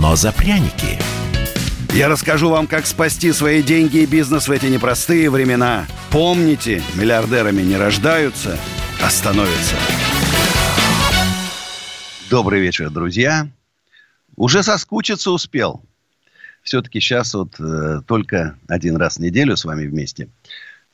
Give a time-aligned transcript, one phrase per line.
[0.00, 0.98] но за пряники.
[1.92, 5.86] Я расскажу вам, как спасти свои деньги и бизнес в эти непростые времена.
[6.10, 8.58] Помните, миллиардерами не рождаются,
[9.02, 9.76] а становятся.
[12.30, 13.48] Добрый вечер, друзья.
[14.36, 15.82] Уже соскучиться успел.
[16.62, 20.28] Все-таки сейчас вот э, только один раз в неделю с вами вместе.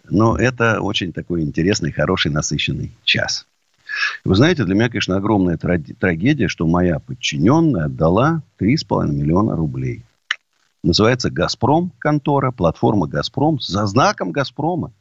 [0.09, 3.47] Но это очень такой интересный, хороший, насыщенный час.
[4.25, 10.05] Вы знаете, для меня, конечно, огромная трагедия, что моя подчиненная отдала 3,5 миллиона рублей.
[10.83, 14.93] Называется «Газпром» контора, платформа «Газпром» за знаком «Газпрома».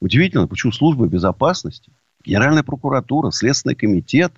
[0.00, 1.90] Удивительно, почему служба безопасности,
[2.24, 4.32] Генеральная прокуратура, Следственный комитет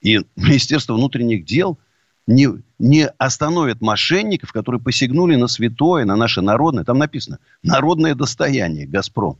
[0.00, 1.78] и Министерство внутренних дел
[2.26, 6.84] не, не остановят мошенников, которые посягнули на святое, на наше народное.
[6.84, 9.38] Там написано «Народное достояние Газпром».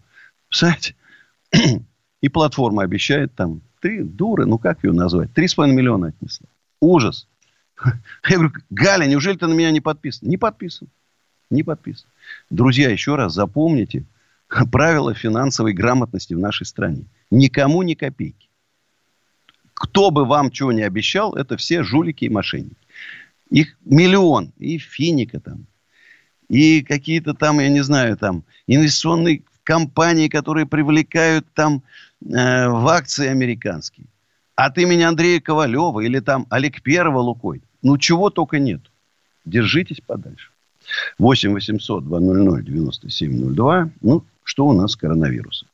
[0.49, 0.97] Представляете?
[2.23, 5.33] И платформа обещает там три дуры, ну как ее назвать?
[5.35, 6.47] Три с половиной миллиона отнесла.
[6.81, 7.27] Ужас.
[8.29, 10.29] Я говорю, Галя, неужели ты на меня не подписан?
[10.29, 10.89] Не подписан.
[11.51, 12.07] Не подписан.
[12.49, 14.05] Друзья, еще раз запомните
[14.71, 17.05] правила финансовой грамотности в нашей стране.
[17.31, 18.49] Никому ни копейки.
[19.75, 22.77] Кто бы вам чего не обещал, это все жулики и мошенники.
[23.51, 24.53] Их миллион.
[24.59, 25.67] И финика там.
[26.49, 31.83] И какие-то там, я не знаю, там инвестиционные компании, которые привлекают там
[32.25, 34.07] э, в акции американские.
[34.55, 37.63] От имени Андрея Ковалева или там Олег Первого Лукой.
[37.83, 38.81] Ну, чего только нет.
[39.45, 40.51] Держитесь подальше.
[41.19, 43.91] 8 800 200 9702.
[44.01, 45.69] Ну, что у нас с коронавирусом?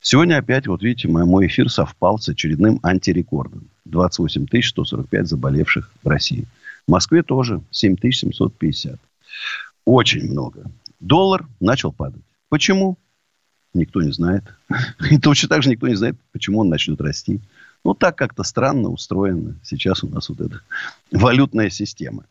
[0.00, 3.68] Сегодня опять, вот видите, мой эфир совпал с очередным антирекордом.
[3.86, 6.46] 28 145 заболевших в России.
[6.86, 8.98] В Москве тоже 7 750.
[9.84, 10.70] Очень много.
[11.00, 12.22] Доллар начал падать.
[12.48, 12.96] Почему?
[13.78, 14.44] Никто не знает.
[15.10, 17.40] И точно так же никто не знает, почему он начнет расти.
[17.84, 20.60] Ну, так как-то странно устроена сейчас у нас вот эта
[21.12, 22.24] валютная система.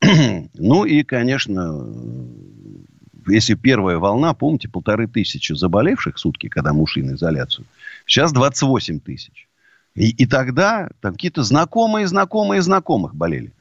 [0.54, 1.86] ну, и, конечно,
[3.28, 7.64] если первая волна, помните, полторы тысячи заболевших в сутки, когда мы ушли на изоляцию,
[8.04, 9.48] сейчас 28 тысяч.
[9.94, 13.52] И, и тогда там какие-то знакомые, знакомые, знакомых болели.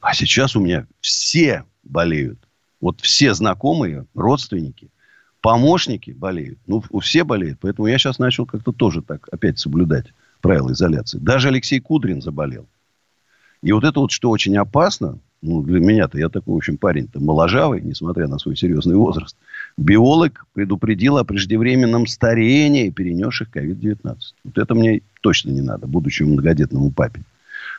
[0.00, 2.38] А сейчас у меня все болеют.
[2.80, 4.88] Вот все знакомые, родственники–
[5.40, 6.58] помощники болеют.
[6.66, 7.58] Ну, все болеют.
[7.60, 10.06] Поэтому я сейчас начал как-то тоже так опять соблюдать
[10.40, 11.18] правила изоляции.
[11.18, 12.66] Даже Алексей Кудрин заболел.
[13.62, 17.20] И вот это вот, что очень опасно, ну, для меня-то, я такой, в общем, парень-то
[17.20, 19.36] моложавый, несмотря на свой серьезный возраст.
[19.76, 24.16] Биолог предупредил о преждевременном старении перенесших COVID-19.
[24.44, 27.22] Вот это мне точно не надо, будущему многодетному папе.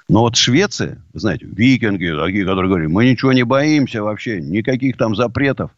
[0.08, 4.98] Но вот Швеция, вы знаете, викинги, такие, которые говорят, мы ничего не боимся вообще, никаких
[4.98, 5.72] там запретов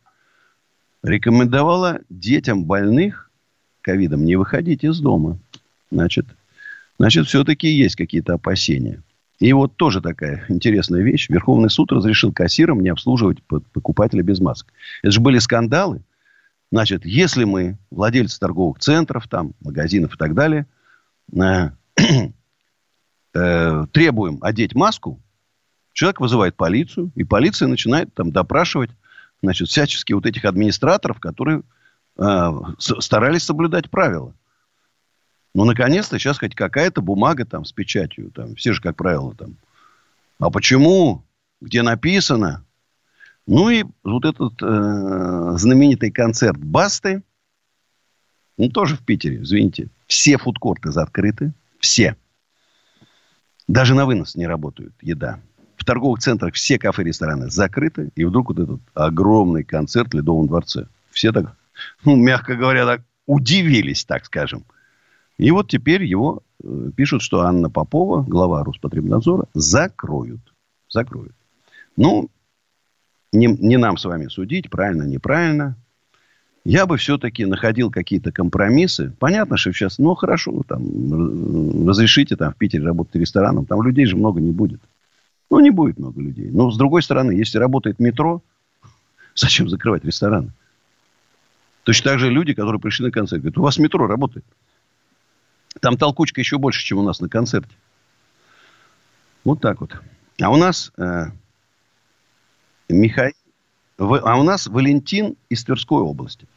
[1.04, 3.30] рекомендовала детям больных
[3.82, 5.38] ковидом не выходить из дома.
[5.92, 6.26] Значит,
[6.98, 9.04] значит все-таки есть какие-то опасения.
[9.40, 11.30] И вот тоже такая интересная вещь.
[11.30, 14.72] Верховный суд разрешил кассирам не обслуживать покупателя без масок.
[15.02, 16.02] Это же были скандалы.
[16.72, 20.66] Значит, если мы, владельцы торговых центров, там, магазинов и так далее,
[21.36, 21.70] э,
[23.36, 25.20] э, требуем одеть маску,
[25.92, 28.90] человек вызывает полицию, и полиция начинает там допрашивать
[29.44, 31.64] значит, всячески вот этих администраторов, которые
[32.18, 34.34] э, старались соблюдать правила.
[35.54, 38.32] Ну, наконец-то сейчас хоть какая-то бумага там с печатью.
[38.32, 39.58] Там, все же, как правило, там.
[40.40, 41.24] А почему?
[41.62, 42.66] Где написано?
[43.46, 47.22] Ну и вот этот э, знаменитый концерт Басты,
[48.58, 49.90] ну, тоже в Питере, извините.
[50.08, 51.54] Все фудкорты закрыты.
[51.80, 52.16] Все.
[53.68, 55.42] Даже на вынос не работают еда
[55.84, 58.10] в торговых центрах все кафе, рестораны закрыты.
[58.16, 60.88] И вдруг вот этот огромный концерт в Ледовом дворце.
[61.12, 61.56] Все так,
[62.06, 64.64] ну, мягко говоря, так удивились, так скажем.
[65.38, 70.42] И вот теперь его э, пишут, что Анна Попова, глава Роспотребнадзора, закроют.
[70.90, 71.36] Закроют.
[71.98, 72.30] Ну,
[73.34, 75.76] не, не нам с вами судить, правильно, неправильно.
[76.64, 79.14] Я бы все-таки находил какие-то компромиссы.
[79.20, 83.66] Понятно, что сейчас, ну, хорошо, там, разрешите там в Питере работать рестораном.
[83.66, 84.80] Там людей же много не будет.
[85.54, 86.50] Ну, не будет много людей.
[86.50, 88.42] Но, с другой стороны, если работает метро,
[89.36, 90.52] зачем закрывать рестораны?
[91.84, 94.46] Точно так же люди, которые пришли на концерт, говорят, у вас метро работает.
[95.80, 97.76] Там толкучка еще больше, чем у нас на концерте.
[99.44, 99.96] Вот так вот.
[100.42, 101.26] А у нас э,
[102.90, 103.34] Михаил.
[104.00, 106.48] А у нас Валентин из Тверской области.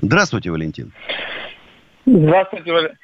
[0.00, 0.92] Здравствуйте, Валентин.
[2.06, 2.98] Здравствуйте, Валентин.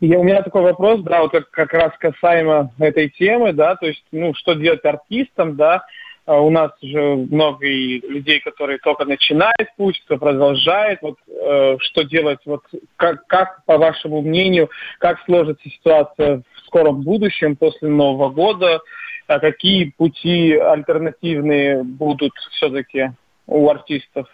[0.00, 3.86] Я, у меня такой вопрос, да, вот как, как раз касаемо этой темы, да, то
[3.86, 5.84] есть, ну, что делать артистам, да,
[6.24, 12.02] а у нас же много людей, которые только начинают путь, кто продолжает, вот, э, что
[12.04, 12.62] делать, вот,
[12.96, 14.70] как, как, по вашему мнению,
[15.00, 18.80] как сложится ситуация в скором будущем после Нового года,
[19.26, 23.12] а какие пути альтернативные будут все-таки
[23.46, 24.28] у артистов?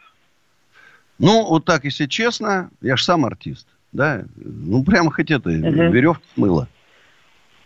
[1.18, 5.56] Ну, вот так, если честно, я же сам артист да, ну прямо хоть это, угу.
[5.56, 6.68] веревка смыла.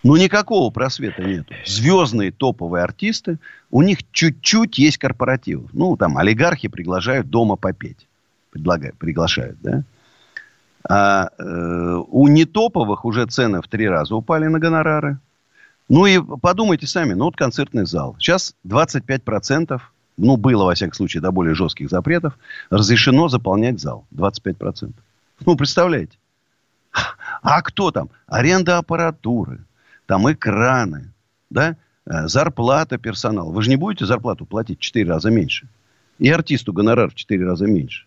[0.03, 1.47] Ну, никакого просвета нет.
[1.67, 3.39] Звездные топовые артисты,
[3.71, 5.61] у них чуть-чуть есть корпоратив.
[5.75, 8.07] Ну, там, олигархи приглашают дома попеть.
[8.51, 9.83] Предлагают, приглашают, да.
[10.89, 15.19] А э, у нетоповых уже цены в три раза упали на гонорары.
[15.91, 18.17] Ну, и подумайте сами, ну, вот концертный зал.
[18.19, 19.81] Сейчас 25%,
[20.17, 22.39] ну, было, во всяком случае, до более жестких запретов,
[22.71, 24.07] разрешено заполнять зал.
[24.15, 24.93] 25%.
[25.45, 26.17] Ну, представляете?
[27.43, 28.11] А кто там?
[28.27, 29.65] Аренда аппаратуры,
[30.07, 31.13] там экраны,
[31.49, 31.77] да?
[32.07, 33.51] Э, зарплата персонала.
[33.51, 35.69] Вы же не будете зарплату платить в 4 раза меньше.
[36.19, 38.07] И артисту гонорар в 4 раза меньше.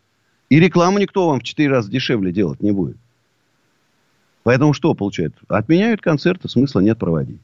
[0.49, 2.97] И рекламу никто вам в 4 раза дешевле делать не будет.
[4.43, 5.39] Поэтому что получается?
[5.47, 7.41] Отменяют концерты, смысла нет проводить.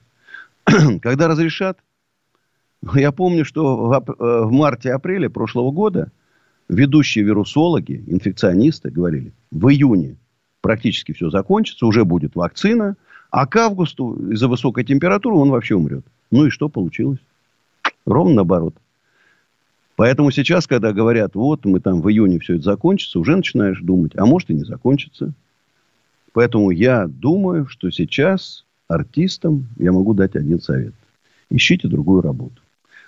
[1.01, 1.80] Когда разрешат,
[2.94, 6.12] я помню, что в, э, в марте-апреле прошлого года
[6.68, 10.18] ведущие вирусологи, инфекционисты говорили, в июне
[10.61, 12.95] практически все закончится, уже будет вакцина,
[13.31, 16.06] а к августу из-за высокой температуры он вообще умрет.
[16.31, 17.19] Ну и что получилось?
[18.06, 18.75] Ровно наоборот.
[19.95, 24.13] Поэтому сейчас, когда говорят, вот мы там в июне все это закончится, уже начинаешь думать,
[24.15, 25.33] а может и не закончится.
[26.31, 30.94] Поэтому я думаю, что сейчас артистам я могу дать один совет.
[31.50, 32.62] Ищите другую работу.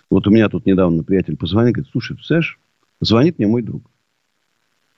[0.09, 2.59] Вот у меня тут недавно приятель позвонил, говорит, слушай, представляешь,
[2.99, 3.83] звонит мне мой друг.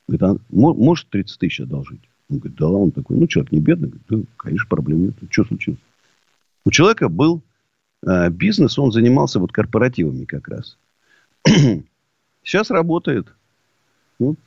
[0.07, 2.01] Говорит, а может 30 тысяч одолжить?
[2.33, 3.89] Он говорит, да, он такой, ну, человек не бедный.
[3.89, 5.13] Говорит, да, конечно, проблем нет.
[5.29, 5.79] Что случилось?
[6.65, 7.43] У человека был
[8.05, 10.77] э, бизнес, он занимался вот корпоративами как раз.
[12.43, 13.27] Сейчас работает.
[14.17, 14.37] Вот,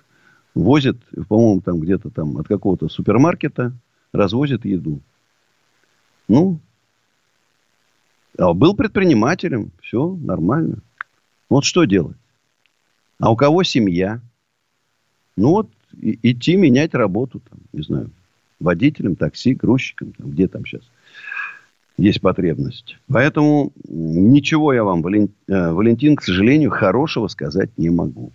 [0.55, 0.99] возит,
[1.29, 3.73] по-моему, там где-то там от какого-то супермаркета
[4.13, 5.01] развозит еду.
[6.29, 6.61] Ну,
[8.37, 10.79] а был предпринимателем, все нормально.
[11.49, 12.17] Вот что делать?
[13.21, 14.21] А у кого семья?
[15.37, 15.71] Ну вот
[16.01, 18.11] идти менять работу, там, не знаю,
[18.61, 20.83] водителем, такси, грузчиком, там, где там сейчас
[21.99, 22.99] есть потребность.
[23.09, 28.33] Поэтому ничего я вам, Валентин, э, Валентин, к сожалению, хорошего сказать не могу.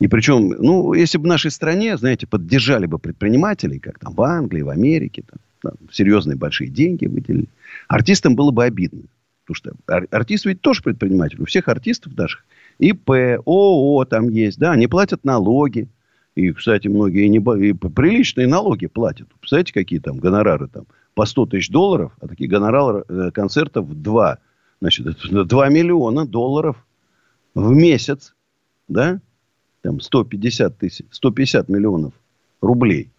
[0.00, 4.22] И причем, ну, если бы в нашей стране, знаете, поддержали бы предпринимателей, как там в
[4.22, 7.48] Англии, в Америке, там, там серьезные большие деньги выделили,
[7.88, 9.02] артистам было бы обидно.
[9.44, 11.40] Потому что ар- артист ведь тоже предприниматель.
[11.40, 12.44] У всех артистов наших
[12.78, 13.10] ИП,
[13.44, 15.86] ООО там есть, да, они платят налоги.
[16.34, 19.28] И, кстати, многие не, и приличные налоги платят.
[19.38, 20.86] Представляете, какие там гонорары там?
[21.14, 24.38] По 100 тысяч долларов, а такие гонорары э, концертов 2.
[24.80, 26.84] Значит, это 2 миллиона долларов
[27.54, 28.34] в месяц.
[28.88, 29.20] Да?
[29.82, 32.14] Там 150 тысяч, 150 миллионов
[32.60, 33.10] рублей.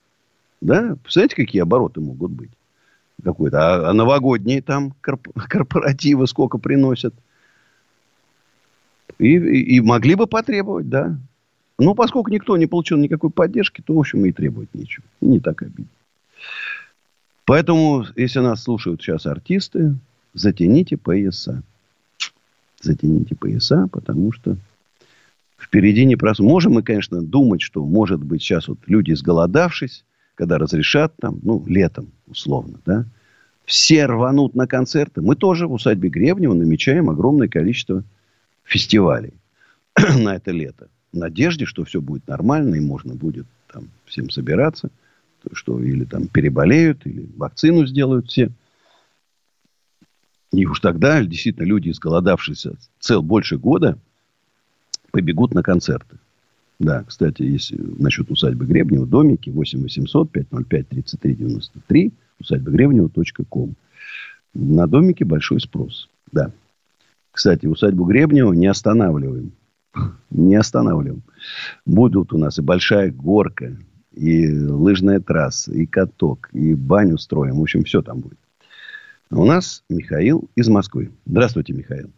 [0.60, 0.98] Да?
[1.02, 2.52] Представляете, какие обороты могут быть?
[3.24, 3.60] Какой-то.
[3.60, 7.16] А, а новогодние там корпоративы сколько приносят?
[9.20, 11.18] И, и, и могли бы потребовать, да.
[11.78, 15.04] Но ну, поскольку никто не получил никакой поддержки, то, в общем, и требовать нечего.
[15.20, 15.88] Не так обидно.
[17.46, 19.96] Поэтому, если нас слушают сейчас артисты,
[20.34, 21.64] затяните пояса.
[22.82, 24.58] Затяните пояса, потому что
[25.58, 26.44] впереди не просто.
[26.44, 30.06] Можем мы, конечно, думать, что, может быть, сейчас вот люди, сголодавшись,
[30.36, 33.06] когда разрешат там, ну, летом, условно, да,
[33.66, 35.22] все рванут на концерты.
[35.22, 38.04] Мы тоже в усадьбе Гребнева намечаем огромное количество
[38.64, 39.34] фестивалей
[39.98, 44.90] на это лето надежде, что все будет нормально и можно будет там всем собираться,
[45.54, 48.52] что или там переболеют, или вакцину сделают все.
[50.52, 53.98] И уж тогда действительно люди, изголодавшиеся цел больше года,
[55.12, 56.18] побегут на концерты.
[56.80, 63.76] Да, кстати, если насчет усадьбы Гребнева, домики 8 800 505 33 93, усадьба Гребнева.ком.
[64.54, 66.10] На домике большой спрос.
[66.32, 66.52] Да.
[67.32, 69.52] Кстати, усадьбу Гребнева не останавливаем
[70.30, 71.24] не останавливаем.
[71.86, 73.78] Будут у нас и большая горка,
[74.12, 77.60] и лыжная трасса, и каток, и баню строим.
[77.60, 78.40] В общем, все там будет.
[79.32, 81.12] А у нас Михаил из Москвы.
[81.26, 82.10] Здравствуйте, Михаил.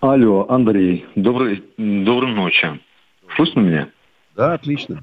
[0.00, 1.06] Алло, Андрей.
[1.14, 2.80] Добрый, доброй ночи.
[3.34, 3.88] Слышно меня?
[4.36, 5.02] Да, отлично.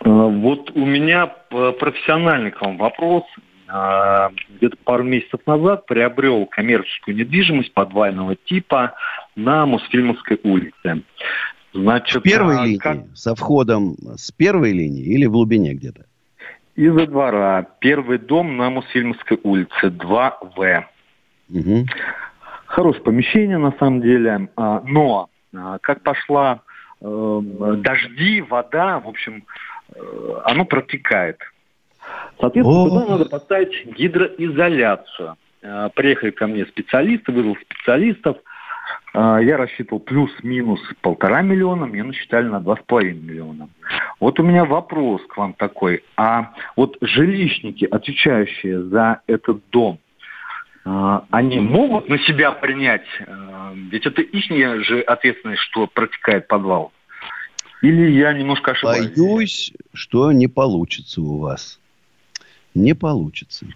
[0.00, 3.24] А, вот у меня профессиональный к вам вопрос.
[3.72, 8.94] Э, где-то пару месяцев назад приобрел коммерческую недвижимость подвального типа
[9.36, 11.02] на Мосфильмовской улице.
[11.74, 12.98] Значит, в первой а, линии, как...
[13.14, 16.04] со входом с первой линии или в глубине где-то?
[16.74, 17.66] Из-за двора.
[17.80, 20.84] Первый дом на Мосфильмовской улице, 2В.
[21.50, 21.86] Угу.
[22.66, 24.48] Хорошее помещение, на самом деле.
[24.56, 26.60] А, но а, как пошла
[27.00, 29.44] э, дожди, вода, в общем,
[29.94, 30.00] э,
[30.44, 31.38] оно протекает.
[32.40, 35.36] Соответственно, туда надо поставить гидроизоляцию.
[35.62, 38.36] Э, приехали ко мне специалисты, вызвал специалистов–
[39.14, 43.68] а, я рассчитывал плюс-минус полтора миллиона, мне насчитали на два с половиной миллиона.
[44.20, 46.02] Вот у меня вопрос к вам такой.
[46.16, 49.98] А вот жилищники, отвечающие за этот дом,
[50.84, 53.06] а, они могут на себя принять,
[53.90, 56.92] ведь это их же ответственность, что протекает подвал.
[57.82, 59.10] Или я немножко ошибаюсь?
[59.16, 61.80] Боюсь, что не получится у вас.
[62.74, 63.66] Не получится.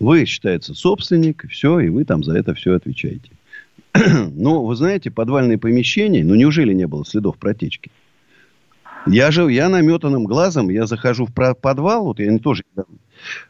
[0.00, 3.30] Вы, считается, собственник, все, и вы там за это все отвечаете.
[3.94, 7.90] Но, вы знаете, подвальные помещения, ну, неужели не было следов протечки?
[9.06, 12.64] Я же, я наметанным глазом, я захожу в подвал, вот я тоже...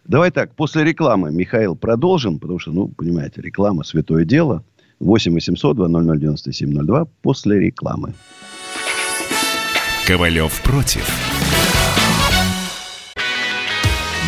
[0.04, 4.64] Давай так, после рекламы, Михаил, продолжим, потому что, ну, понимаете, реклама святое дело.
[5.00, 8.14] 8 800 200 9702 после рекламы.
[10.06, 11.33] Ковалев против.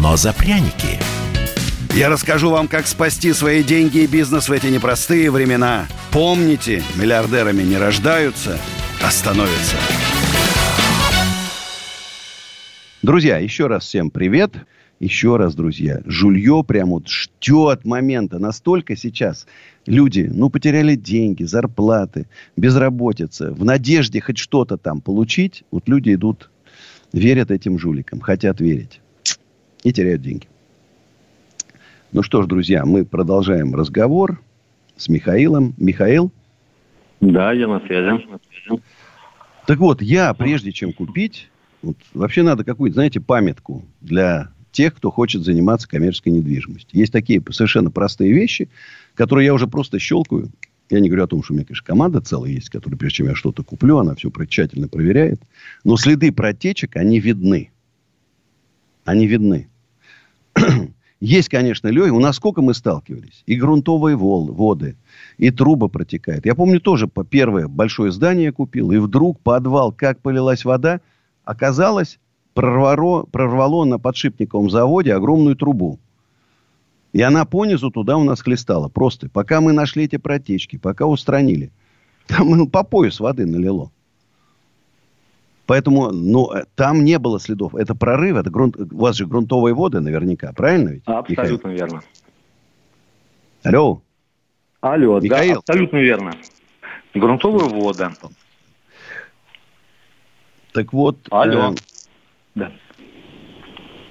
[0.00, 0.98] но за пряники–
[1.94, 5.88] я расскажу вам, как спасти свои деньги и бизнес в эти непростые времена.
[6.12, 8.60] Помните, миллиардерами не рождаются,
[9.02, 9.76] а становятся.
[13.02, 14.52] Друзья, еще раз всем привет.
[15.00, 18.38] Еще раз, друзья, жулье прям вот ждет момента.
[18.38, 19.46] Настолько сейчас
[19.84, 23.50] люди, ну, потеряли деньги, зарплаты, безработица.
[23.52, 26.50] В надежде хоть что-то там получить, вот люди идут,
[27.12, 29.00] верят этим жуликам, хотят верить.
[29.82, 30.46] И теряют деньги.
[32.12, 34.40] Ну что ж, друзья, мы продолжаем разговор
[34.96, 35.74] с Михаилом.
[35.78, 36.32] Михаил?
[37.20, 38.26] Да, я на связи.
[39.66, 41.48] Так вот, я, прежде чем купить,
[41.82, 46.98] вот, вообще надо какую-то, знаете, памятку для тех, кто хочет заниматься коммерческой недвижимостью.
[46.98, 48.68] Есть такие совершенно простые вещи,
[49.14, 50.50] которые я уже просто щелкаю.
[50.90, 53.28] Я не говорю о том, что у меня, конечно, команда целая есть, которая, прежде чем
[53.28, 55.40] я что-то куплю, она все тщательно проверяет.
[55.84, 57.70] Но следы протечек, они видны.
[59.10, 59.68] Они видны.
[61.20, 63.42] Есть, конечно, Лёй, у нас сколько мы сталкивались?
[63.44, 64.96] И грунтовые воды,
[65.36, 66.46] и трубы протекают.
[66.46, 71.00] Я помню тоже по первое большое здание купил, и вдруг подвал, как полилась вода,
[71.44, 72.20] оказалось,
[72.54, 75.98] прорвало, прорвало на подшипниковом заводе огромную трубу.
[77.12, 78.88] И она понизу туда у нас хлестала.
[78.88, 81.72] Просто пока мы нашли эти протечки, пока устранили.
[82.28, 83.90] Там по пояс воды налило.
[85.70, 87.76] Поэтому, ну, э, там не было следов.
[87.76, 88.76] Это прорыв, это грунт...
[88.76, 91.04] У вас же грунтовые воды наверняка, правильно ведь?
[91.06, 91.86] Абсолютно Михаил?
[91.86, 92.02] верно.
[93.62, 94.02] Алло.
[94.80, 95.52] Алло, Михаил.
[95.52, 96.32] да, абсолютно верно.
[97.14, 98.08] Грунтовые воды.
[100.72, 101.18] Так вот...
[101.30, 101.70] Алло.
[101.70, 101.74] Э,
[102.56, 102.72] да.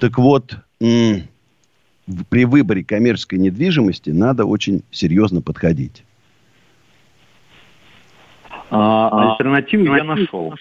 [0.00, 1.28] Так вот, м-
[2.30, 6.04] при выборе коммерческой недвижимости надо очень серьезно подходить.
[8.70, 10.54] А, альтернативу я нашел.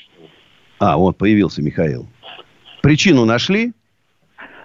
[0.79, 2.07] А, вот появился Михаил.
[2.81, 3.73] Причину нашли?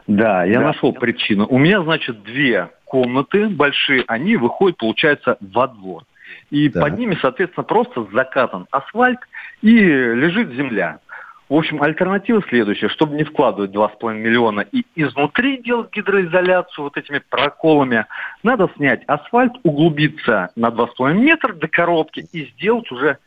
[0.07, 0.67] Да, я да.
[0.67, 1.47] нашел причину.
[1.49, 6.05] У меня, значит, две комнаты большие, они выходят, получается, во двор.
[6.51, 6.83] И да.
[6.83, 9.19] под ними, соответственно, просто закатан асфальт
[9.63, 11.01] и лежит земля.
[11.49, 12.89] В общем, альтернатива следующая.
[12.89, 18.07] Чтобы не вкладывать 2,5 миллиона и изнутри делать гидроизоляцию вот этими проколами,
[18.43, 23.19] надо снять асфальт, углубиться на 2,5 метра до коробки и сделать уже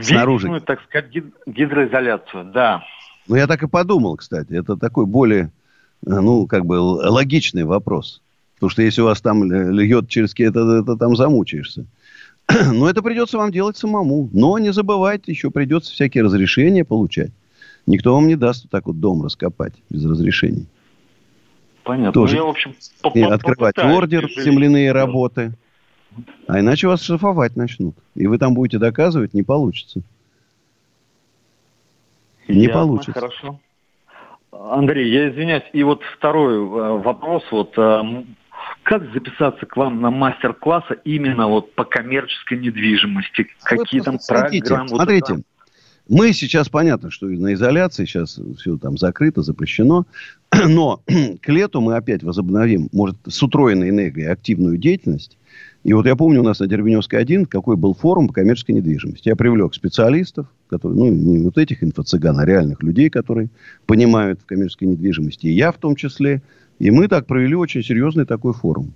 [0.00, 0.46] Снаружи.
[0.46, 1.10] Вечную, так сказать,
[1.46, 2.84] гидроизоляцию, да.
[3.28, 4.52] Ну, я так и подумал, кстати.
[4.52, 5.50] Это такой более,
[6.02, 8.22] ну, как бы логичный вопрос.
[8.54, 11.86] Потому что если у вас там льет через это, это там замучаешься.
[12.72, 14.30] Но это придется вам делать самому.
[14.32, 17.32] Но не забывайте, еще придется всякие разрешения получать.
[17.86, 20.66] Никто вам не даст вот так вот дом раскопать без разрешений.
[21.84, 22.12] Понятно.
[22.12, 22.36] Тоже.
[22.36, 22.74] Ну, я, в общем,
[23.14, 25.52] и открывать ордер, земляные работы.
[26.46, 27.96] А иначе вас штрафовать начнут.
[28.14, 30.02] И вы там будете доказывать, не получится.
[32.48, 33.12] Не Ясно, получится.
[33.12, 33.60] Хорошо.
[34.52, 35.64] Андрей, я извиняюсь.
[35.72, 37.42] И вот второй э, вопрос.
[37.50, 38.02] Вот э,
[38.82, 43.48] как записаться к вам на мастер-классы именно вот по коммерческой недвижимости?
[43.62, 44.88] А Какие там программы?
[44.88, 45.42] Смотрите, вот
[46.08, 50.06] мы сейчас, понятно, что на изоляции, сейчас все там закрыто, запрещено.
[50.66, 51.02] Но
[51.42, 55.36] к лету мы опять возобновим, может, с утроенной энергией активную деятельность.
[55.86, 59.28] И вот я помню, у нас на Дербеневской 1 какой был форум по коммерческой недвижимости.
[59.28, 63.50] Я привлек специалистов, которые, ну, не вот этих инфо-цыган, а реальных людей, которые
[63.86, 65.46] понимают в коммерческой недвижимости.
[65.46, 66.42] И я в том числе.
[66.80, 68.94] И мы так провели очень серьезный такой форум.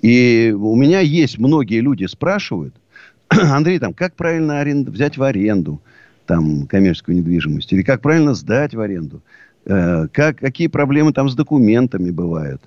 [0.00, 2.74] И у меня есть многие люди спрашивают,
[3.28, 4.88] Андрей, там, как правильно аренд...
[4.88, 5.82] взять в аренду
[6.24, 7.70] там, коммерческую недвижимость?
[7.74, 9.20] Или как правильно сдать в аренду?
[9.66, 12.62] Э, как, какие проблемы там с документами бывают?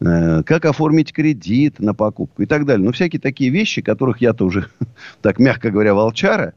[0.00, 2.84] Э, как оформить кредит на покупку и так далее.
[2.84, 4.66] Ну, всякие такие вещи, которых я-то уже,
[5.22, 6.54] так мягко говоря, волчара.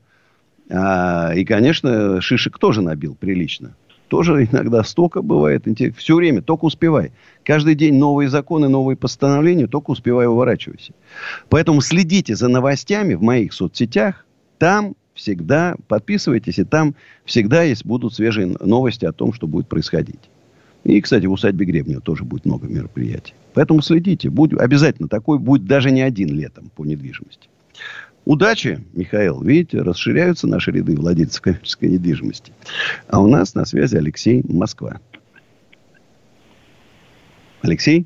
[0.69, 3.75] А, и, конечно, шишек тоже набил прилично.
[4.07, 5.65] Тоже иногда столько бывает.
[5.97, 7.11] Все время, только успевай.
[7.43, 10.93] Каждый день новые законы, новые постановления, только успевай уворачивайся.
[11.49, 14.25] Поэтому следите за новостями в моих соцсетях.
[14.57, 16.95] Там всегда подписывайтесь, и там
[17.25, 20.29] всегда есть, будут свежие новости о том, что будет происходить.
[20.83, 23.33] И, кстати, в усадьбе Гребнева тоже будет много мероприятий.
[23.53, 24.29] Поэтому следите.
[24.29, 27.47] Будет, обязательно такой будет даже не один летом по недвижимости.
[28.25, 29.41] Удачи, Михаил.
[29.41, 32.53] Видите, расширяются наши ряды владельцев коммерческой недвижимости.
[33.09, 34.99] А у нас на связи Алексей Москва.
[37.61, 38.05] Алексей?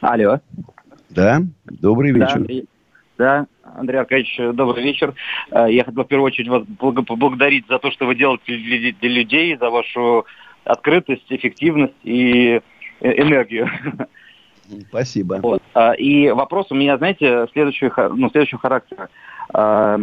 [0.00, 0.40] Алло.
[1.10, 2.28] Да, добрый вечер.
[2.28, 2.68] Да, Андрей,
[3.18, 5.14] да, Андрей Аркадьевич, добрый вечер.
[5.50, 9.56] Э, я хотел в первую очередь вас поблагодарить за то, что вы делаете для людей,
[9.56, 10.26] за вашу
[10.64, 12.60] открытость, эффективность и
[13.00, 13.68] э, энергию.
[14.88, 15.38] Спасибо.
[15.42, 15.62] Вот.
[15.74, 19.08] А, и вопрос у меня, знаете, следующего, ну, следующего характера.
[19.52, 19.98] А,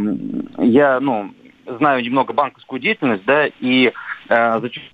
[0.58, 1.34] я, ну,
[1.66, 3.92] знаю немного банковскую деятельность, да, и
[4.28, 4.94] а, зачастую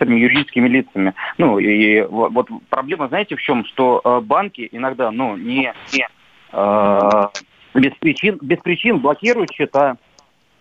[0.00, 1.14] юридическими лицами.
[1.38, 3.64] Ну, и вот проблема, знаете, в чем?
[3.66, 6.08] Что банки иногда, ну, не, не
[7.74, 9.96] без причин, без причин блокируют счета.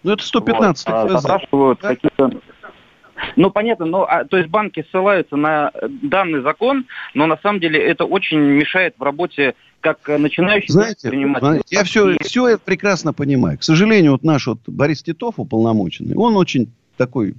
[0.04, 1.90] Ну, это 115 вот, запрашивают да?
[1.90, 2.32] какие-то
[3.36, 7.80] ну, понятно, но а, то есть банки ссылаются на данный закон, но на самом деле
[7.80, 13.58] это очень мешает в работе как начинающих знаете, знаете, я все, все это прекрасно понимаю.
[13.58, 17.36] К сожалению, вот наш вот Борис Титов уполномоченный, он очень такой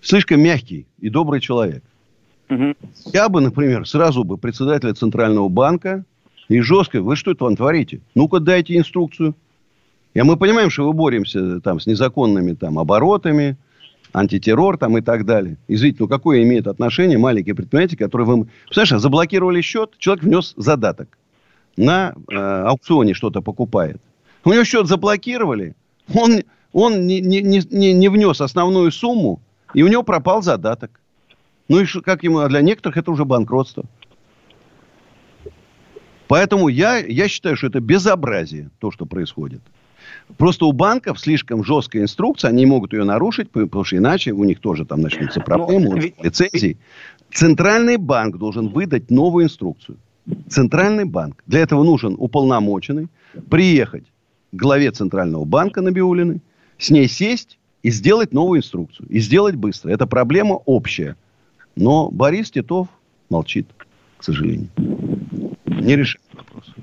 [0.00, 1.82] слишком мягкий и добрый человек.
[2.48, 2.74] Угу.
[3.12, 6.04] Я бы, например, сразу бы председателя Центрального банка
[6.48, 8.00] и жестко, вы что это вам творите?
[8.14, 9.34] Ну-ка дайте инструкцию.
[10.14, 13.56] И мы понимаем, что вы боремся там с незаконными там оборотами,
[14.12, 15.56] антитеррор там и так далее.
[15.68, 18.48] Извините, ну какое имеет отношение маленькие предприятия, которые вы...
[18.66, 21.18] Представляешь, заблокировали счет, человек внес задаток.
[21.76, 24.00] На э, аукционе что-то покупает.
[24.44, 25.74] У него счет заблокировали,
[26.12, 29.40] он, он не, не, не, не внес основную сумму,
[29.72, 31.00] и у него пропал задаток.
[31.68, 33.84] Ну и как ему, а для некоторых это уже банкротство.
[36.28, 39.62] Поэтому я, я считаю, что это безобразие, то, что происходит.
[40.36, 44.60] Просто у банков слишком жесткая инструкция, они могут ее нарушить, потому что иначе у них
[44.60, 46.14] тоже там начнутся ну, проблемы, ведь...
[46.22, 46.78] лицензии.
[47.32, 49.98] Центральный банк должен выдать новую инструкцию.
[50.48, 51.42] Центральный банк.
[51.46, 53.08] Для этого нужен уполномоченный
[53.50, 54.04] приехать
[54.52, 56.40] к главе Центрального банка Набиулиной,
[56.78, 59.08] с ней сесть и сделать новую инструкцию.
[59.08, 59.90] И сделать быстро.
[59.90, 61.16] Это проблема общая.
[61.74, 62.88] Но Борис Титов
[63.30, 63.66] молчит,
[64.18, 64.68] к сожалению.
[65.66, 66.74] Не решает вопрос.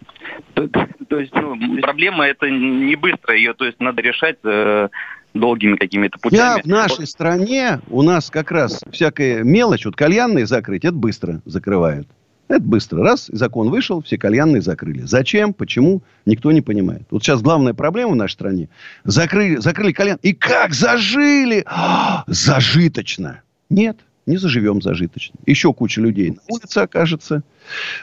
[0.67, 4.89] То есть ну, проблема это не быстро, ее то есть надо решать э,
[5.33, 6.39] долгими какими-то путями.
[6.39, 7.09] Я в нашей вот.
[7.09, 12.07] стране, у нас как раз всякая мелочь, вот кальянные закрыть, это быстро закрывают.
[12.47, 13.03] Это быстро.
[13.03, 15.01] Раз, закон вышел, все кальянные закрыли.
[15.01, 17.03] Зачем, почему, никто не понимает.
[17.11, 18.69] Вот сейчас главная проблема в нашей стране.
[19.03, 20.17] Закрыли, закрыли кальян.
[20.23, 21.63] И как зажили?
[21.67, 23.41] А, зажиточно.
[23.69, 25.35] Нет не заживем зажиточно.
[25.45, 27.43] Еще куча людей на улице окажется.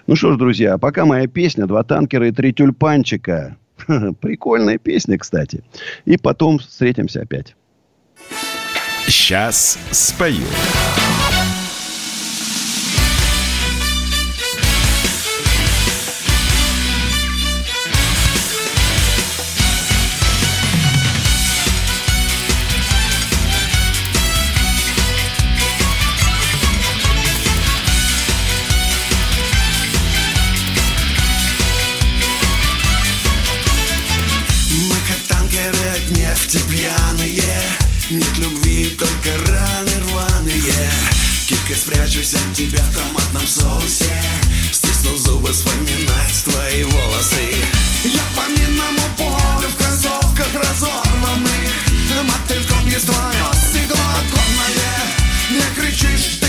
[0.07, 3.57] Ну что ж, друзья, пока моя песня «Два танкера и три тюльпанчика».
[4.21, 5.63] Прикольная песня, кстати.
[6.05, 7.55] И потом встретимся опять.
[9.07, 10.45] Сейчас спою.
[41.87, 44.23] Спрячусь от тебя в томатном соусе.
[44.73, 47.55] Стисну зубы вспоминать твои волосы.
[48.05, 51.87] Я по минному полю в кроссовках разорванных
[52.25, 54.97] Мотыльком есть твое стекло оконное.
[55.51, 56.46] Не кричишь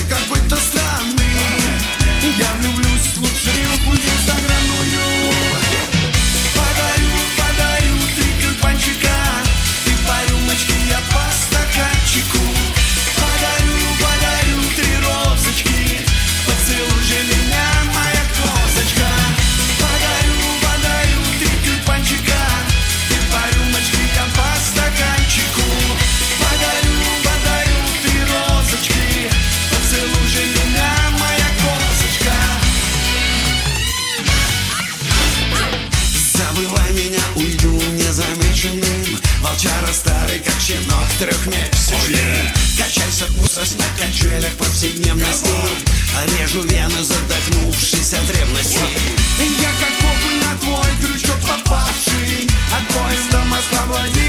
[46.26, 48.80] Режу вены, задохнувшись от ревности.
[49.40, 54.27] Я как окунь на твой крючок попавший От поезда Москва-Владивосток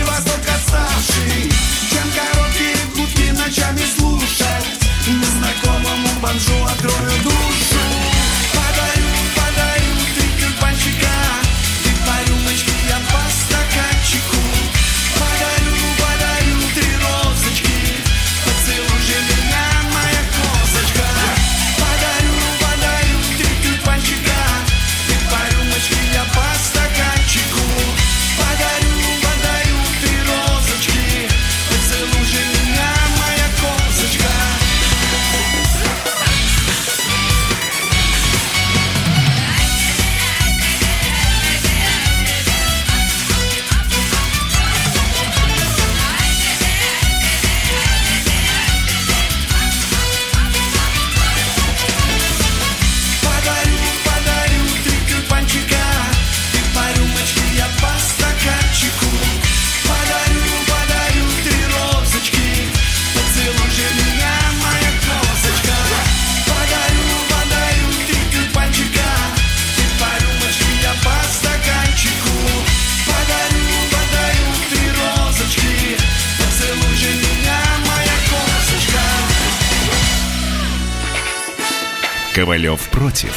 [83.08, 83.34] против.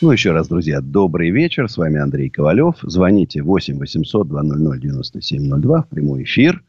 [0.00, 1.68] Ну, еще раз, друзья, добрый вечер.
[1.68, 2.76] С вами Андрей Ковалев.
[2.82, 6.62] Звоните 8 800 200 9702 в прямой эфир.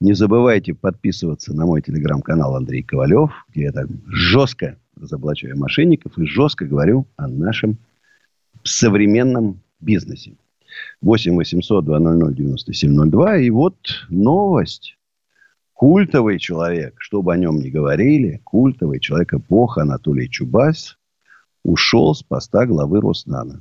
[0.00, 6.26] Не забывайте подписываться на мой телеграм-канал Андрей Ковалев, где я там жестко разоблачаю мошенников и
[6.26, 7.78] жестко говорю о нашем
[8.64, 10.32] современном бизнесе.
[11.00, 13.38] 8 800 200 9702.
[13.38, 13.76] И вот
[14.10, 14.95] новость.
[15.76, 20.96] Культовый человек, что бы о нем ни говорили, культовый человек эпоха Анатолий Чубайс
[21.64, 23.60] ушел с поста главы Роснана.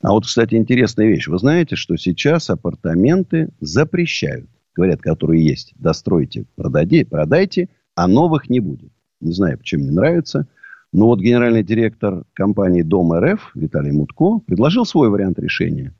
[0.00, 1.28] А вот, кстати, интересная вещь.
[1.28, 4.48] Вы знаете, что сейчас апартаменты запрещают.
[4.74, 5.74] Говорят, которые есть.
[5.76, 8.92] Достройте, продайте, продайте, а новых не будет.
[9.20, 10.48] Не знаю, почему не нравится.
[10.94, 15.92] Но вот генеральный директор компании Дом РФ Виталий Мутко предложил свой вариант решения.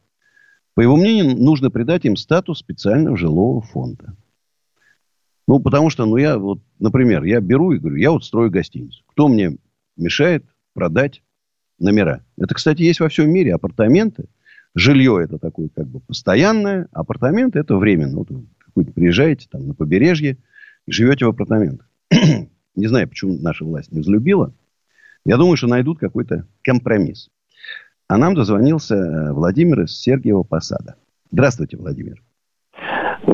[0.76, 4.14] По его мнению, нужно придать им статус специального жилого фонда.
[5.48, 9.02] Ну, потому что, ну, я вот, например, я беру и говорю, я вот строю гостиницу.
[9.06, 9.56] Кто мне
[9.96, 11.22] мешает продать
[11.78, 12.26] номера?
[12.36, 13.54] Это, кстати, есть во всем мире.
[13.54, 14.26] Апартаменты.
[14.74, 16.88] Жилье это такое как бы постоянное.
[16.92, 18.18] Апартаменты это временно.
[18.18, 18.28] Вот
[18.74, 20.36] вы приезжаете там на побережье
[20.86, 21.88] живете в апартаментах.
[22.74, 24.52] Не знаю, почему наша власть не взлюбила.
[25.24, 27.30] Я думаю, что найдут какой-то компромисс.
[28.08, 30.94] А нам дозвонился э, Владимир из Сергиева Посада.
[31.32, 32.22] Здравствуйте, Владимир.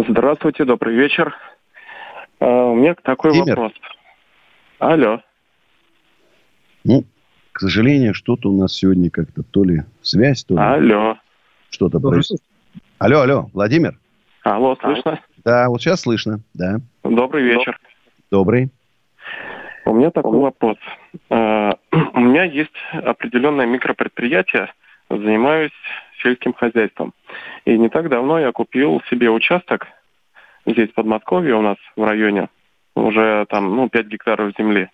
[0.08, 1.34] Здравствуйте, добрый вечер.
[2.40, 3.56] А, У меня такой Владимир.
[3.60, 3.72] вопрос.
[4.78, 5.20] Алло.
[6.84, 7.04] Ну,
[7.52, 11.16] к сожалению, что-то у нас сегодня как-то то ли связь, то ли Алло.
[11.68, 12.42] что-то происходит.
[12.98, 13.98] Алло, алло, Владимир?
[14.42, 15.20] Алло, слышно?
[15.44, 16.40] Да, вот сейчас слышно.
[16.54, 17.78] Да, Добрый вечер.
[18.30, 18.70] добрый.
[19.84, 20.76] У меня такой вопрос.
[21.30, 21.76] А,
[22.14, 24.72] У меня есть определенное микропредприятие,
[25.08, 25.72] занимаюсь
[26.22, 27.12] сельским хозяйством.
[27.64, 29.86] И не так давно я купил себе участок
[30.66, 32.48] здесь, в Подмосковье у нас в районе,
[32.94, 34.88] уже там, ну, 5 гектаров земли.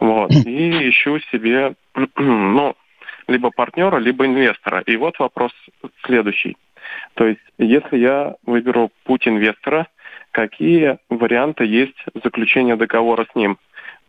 [0.00, 0.30] Вот.
[0.46, 1.74] И ищу себе,
[2.16, 2.74] ну,
[3.28, 4.82] либо партнера, либо инвестора.
[4.86, 5.52] И вот вопрос
[6.04, 6.56] следующий.
[7.14, 9.88] То есть, если я выберу путь инвестора,
[10.30, 13.58] какие варианты есть заключения договора с ним?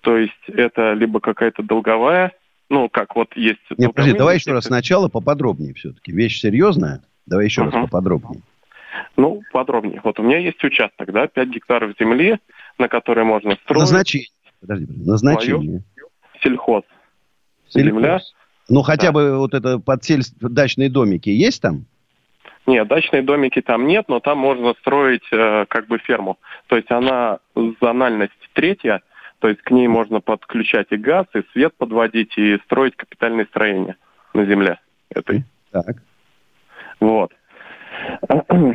[0.01, 2.33] То есть, это либо какая-то долговая,
[2.69, 3.59] ну, как вот есть...
[3.77, 6.11] Не, подожди, давай еще раз сначала поподробнее все-таки.
[6.11, 7.01] Вещь серьезная.
[7.25, 7.83] Давай еще раз Ага.
[7.83, 8.41] поподробнее.
[9.15, 10.01] Ну, подробнее.
[10.03, 12.39] Вот у меня есть участок, да, 5 гектаров земли,
[12.77, 14.27] на которой можно строить Назначение.
[14.59, 15.09] Подожди, подожди.
[15.09, 15.83] Назначение.
[16.41, 16.83] сельхоз.
[17.69, 17.91] Сельхоз.
[17.93, 18.19] Земля.
[18.69, 19.11] Ну, хотя Да.
[19.13, 20.23] бы вот это подсель...
[20.39, 21.85] дачные домики есть там?
[22.65, 26.37] Нет, дачные домики там нет, но там можно строить э, как бы ферму.
[26.67, 27.39] То есть она
[27.81, 29.01] зональность третья,
[29.39, 33.95] то есть к ней можно подключать и газ, и свет подводить, и строить капитальные строения
[34.33, 35.43] на земле этой.
[35.71, 35.97] Так.
[36.99, 37.31] Вот.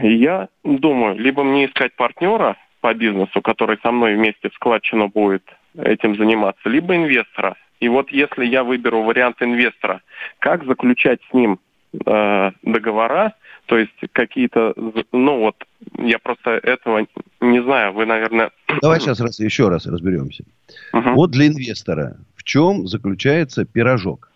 [0.03, 5.45] Я думаю, либо мне искать партнера по бизнесу, который со мной вместе в складчину будет
[5.77, 7.57] этим заниматься, либо инвестора.
[7.81, 10.03] И вот если я выберу вариант инвестора,
[10.39, 11.59] как заключать с ним
[11.93, 13.35] э, договора,
[13.67, 14.75] то есть какие-то,
[15.13, 15.57] ну вот,
[15.99, 17.07] я просто этого
[17.41, 18.51] не знаю, вы, наверное...
[18.81, 20.45] Давай сейчас раз, еще раз разберемся.
[20.93, 21.15] Мгм.
[21.15, 24.31] Вот для инвестора в чем заключается пирожок?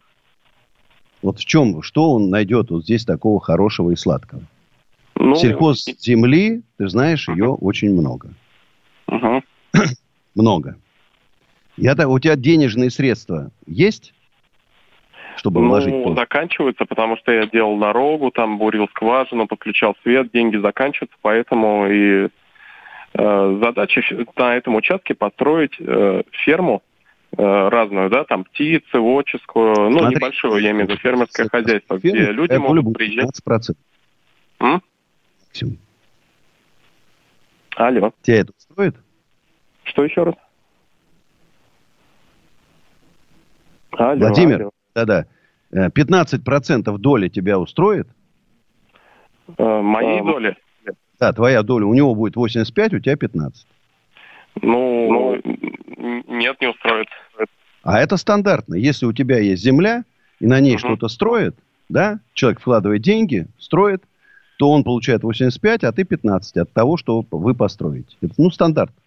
[1.22, 4.42] Вот в чем, что он найдет вот здесь такого хорошего и сладкого?
[5.16, 8.32] Ну, Ну, Сельхозземли, ты знаешь, ее очень много.
[9.08, 9.42] Угу.
[10.34, 10.76] много.
[11.76, 14.14] Я, у тебя денежные средства есть?
[15.36, 15.94] Чтобы ну, вложить?
[15.94, 21.86] Ну, заканчиваются, потому что я делал дорогу, там бурил скважину, подключал свет, деньги заканчиваются, поэтому
[21.88, 22.28] и
[23.14, 24.02] э, задача
[24.36, 26.82] на этом участке построить э, ферму
[27.36, 32.00] э, разную, да, там птицы, отческую, ну, Смотри, небольшое, я имею в виду, фермерское хозяйство,
[32.00, 33.30] фермер, где люди могут приезжать.
[33.46, 33.76] 15%.
[34.60, 34.82] М?
[35.56, 35.78] Максимум.
[37.76, 38.12] Алло.
[38.22, 38.96] Тебя это устроит?
[39.84, 40.34] Что еще раз?
[43.92, 44.70] Алло, Владимир, алло.
[44.96, 45.26] Да-да.
[45.72, 48.08] 15% э, доли тебя устроит?
[49.58, 50.56] Э, моей um, доли?
[51.20, 51.84] Да, твоя доля.
[51.84, 53.66] У него будет 85, у тебя 15.
[54.62, 55.42] Ну, ну
[56.28, 57.08] нет, не устроит.
[57.82, 58.74] А это стандартно.
[58.74, 60.04] Если у тебя есть земля,
[60.40, 60.80] и на ней угу.
[60.80, 61.56] что-то строит,
[61.88, 64.02] да, человек вкладывает деньги, строит,
[64.58, 68.16] то он получает 85, а ты 15 от того, что вы построите.
[68.22, 68.90] Это, ну, стандарт.
[68.90, 69.05] Угу.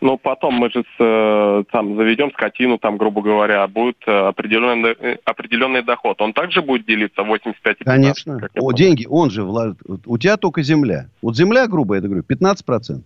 [0.00, 5.18] Ну, потом мы же э, там заведем скотину, там, грубо говоря, будет э, определенный, э,
[5.24, 6.22] определенный доход.
[6.22, 8.48] Он также будет делиться 85 15, Конечно.
[8.54, 9.78] О, деньги, он же вложит.
[10.06, 11.08] У тебя только земля.
[11.20, 13.02] Вот земля, грубо я говорю, 15%.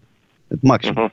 [0.51, 1.07] Это максимум.
[1.07, 1.13] Угу.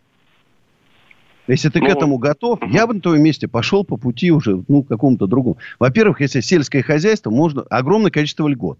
[1.47, 2.71] Если ты ну, к этому готов, угу.
[2.71, 5.57] я бы на твоем месте пошел по пути уже, ну, какому-то другому.
[5.79, 8.77] Во-первых, если сельское хозяйство, можно огромное количество льгот.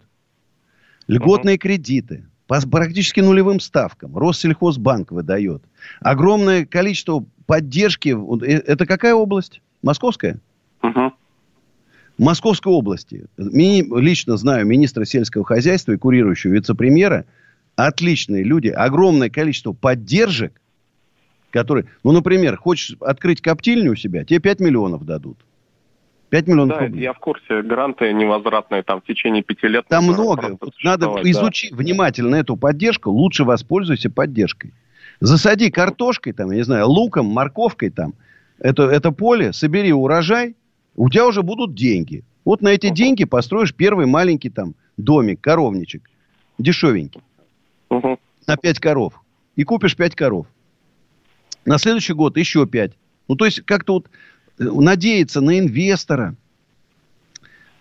[1.07, 1.61] Льготные угу.
[1.61, 4.17] кредиты по практически нулевым ставкам.
[4.17, 5.63] Россельхозбанк выдает.
[6.01, 8.13] Огромное количество поддержки.
[8.43, 9.61] Э, это какая область?
[9.81, 10.37] Московская?
[10.83, 11.13] Угу.
[12.17, 13.27] Московской области.
[13.37, 17.23] Ми, лично знаю министра сельского хозяйства и курирующего вице-премьера.
[17.77, 18.67] Отличные люди.
[18.67, 20.51] Огромное количество поддержек,
[21.51, 21.85] которые...
[22.03, 25.37] Ну, например, хочешь открыть коптильню у себя, тебе 5 миллионов дадут.
[26.32, 27.04] 5 миллионов да, рублей.
[27.04, 27.62] я в курсе.
[27.62, 29.86] Гранты невозвратные там в течение пяти лет.
[29.89, 30.58] Там много.
[30.82, 31.78] Надо изучить да.
[31.78, 33.12] внимательно эту поддержку.
[33.12, 34.74] Лучше воспользуйся поддержкой.
[35.20, 38.13] Засади картошкой, там, я не знаю, луком, морковкой там.
[38.60, 40.56] Это, это поле, собери урожай,
[40.96, 42.24] у тебя уже будут деньги.
[42.46, 42.96] Вот на эти uh-huh.
[42.96, 46.10] деньги построишь первый маленький там домик, коровничек.
[46.58, 47.22] Дешевенький.
[47.89, 48.17] Uh-huh.
[48.48, 49.22] На 5 коров.
[49.58, 50.48] И купишь 5 коров.
[51.65, 52.94] На следующий год еще 5.
[53.28, 54.10] Ну, то есть, как-то вот
[54.62, 56.36] надеяться на инвестора.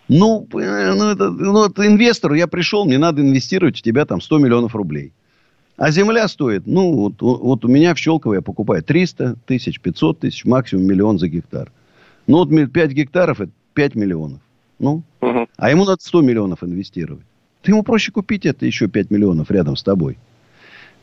[0.07, 4.19] Ну, э, ну, это, ну, вот инвестору я пришел, мне надо инвестировать в тебя там
[4.19, 5.13] 100 миллионов рублей.
[5.77, 10.19] А земля стоит, ну, вот, вот у меня в Щелково я покупаю 300 тысяч, 500
[10.19, 11.71] тысяч, максимум миллион за гектар.
[12.27, 14.41] Ну, вот 5 гектаров это 5 миллионов.
[14.79, 15.47] Ну, угу.
[15.57, 17.25] а ему надо 100 миллионов инвестировать.
[17.61, 20.17] Ты ему проще купить это еще 5 миллионов рядом с тобой.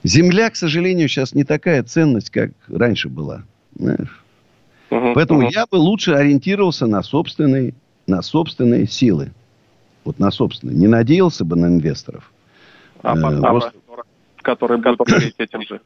[0.04, 3.44] Земля, к сожалению, сейчас не такая ценность, как раньше была.
[3.74, 4.22] Знаешь?
[4.90, 5.48] Угу, Поэтому угу.
[5.50, 7.74] я бы лучше ориентировался на собственные,
[8.06, 9.32] на собственные силы.
[10.04, 10.76] Вот на собственные.
[10.76, 12.32] Не надеялся бы на инвесторов.
[13.02, 13.72] А, э, а просто...
[14.42, 15.80] который будет гореть этим же.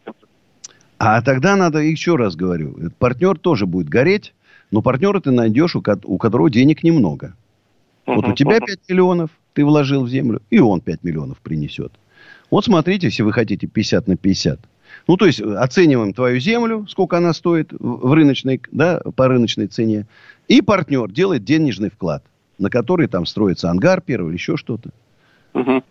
[0.98, 4.34] А тогда надо, еще раз говорю, партнер тоже будет гореть,
[4.70, 7.34] но партнера ты найдешь, у, у которого денег немного.
[8.06, 8.66] Uh-huh, вот у тебя uh-huh.
[8.66, 11.92] 5 миллионов ты вложил в землю, и он 5 миллионов принесет.
[12.50, 14.60] Вот смотрите, если вы хотите 50 на 50.
[15.07, 20.07] Ну, то есть, оцениваем твою землю, сколько она стоит в рыночной, да, по рыночной цене.
[20.48, 22.24] И партнер делает денежный вклад,
[22.59, 24.90] на который там строится ангар первый или еще что-то.
[25.55, 25.83] Угу.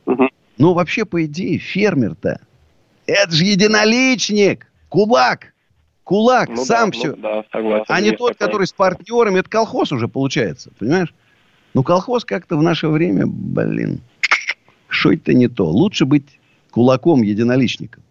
[0.57, 2.41] Но вообще, по идее, фермер-то,
[3.05, 5.53] это же единоличник, кулак.
[6.03, 7.07] Кулак, ну, сам да, все.
[7.09, 7.85] Ну, да, согласен.
[7.87, 8.47] А не тот, такой.
[8.47, 9.39] который с партнерами.
[9.39, 11.13] Это колхоз уже получается, понимаешь?
[11.73, 14.01] Ну, колхоз как-то в наше время, блин,
[14.87, 15.65] что это не то.
[15.65, 16.39] Лучше быть
[16.71, 18.03] кулаком-единоличником.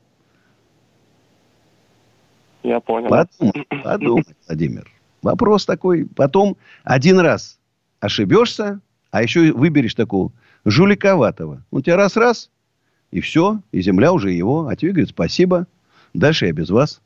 [2.63, 3.09] Я понял.
[3.09, 4.91] Подумай, подумай, Владимир.
[5.23, 6.07] Вопрос такой.
[6.17, 7.59] Потом один раз
[8.01, 10.33] ошибешься, а еще выберешь такого
[10.65, 11.65] жуликоватого.
[11.71, 12.51] Он тебя раз-раз,
[13.11, 14.69] и все, и земля уже его.
[14.69, 15.67] А тебе говорит, спасибо,
[16.15, 17.01] дальше я без вас.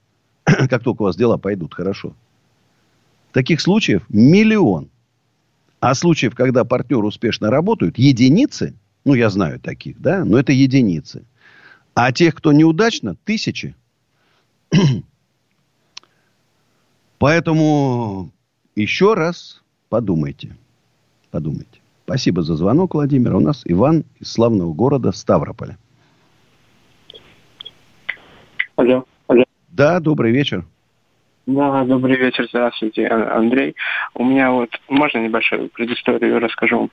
[0.45, 2.14] как только у вас дела пойдут хорошо.
[3.33, 4.90] Таких случаев миллион.
[5.81, 11.25] А случаев, когда партнеры успешно работают, единицы, ну, я знаю таких, да, но это единицы.
[11.95, 13.75] А тех, кто неудачно, тысячи.
[17.24, 18.32] Поэтому
[18.76, 20.58] еще раз подумайте.
[21.30, 21.80] Подумайте.
[22.04, 23.34] Спасибо за звонок, Владимир.
[23.34, 25.78] У нас Иван из славного города Ставрополя.
[28.76, 29.06] Алло.
[29.26, 29.44] Алло.
[29.68, 30.66] Да, добрый вечер.
[31.46, 33.74] Да, добрый вечер, здравствуйте, Андрей.
[34.12, 36.90] У меня вот, можно небольшую предысторию расскажу?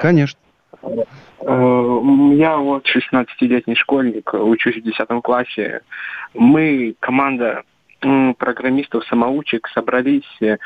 [0.00, 0.40] Конечно.
[0.82, 0.96] Э,
[1.42, 5.82] я вот 16-летний школьник, учусь в 10 классе.
[6.32, 7.64] Мы, команда
[8.00, 10.56] программистов-самоучек собрались э,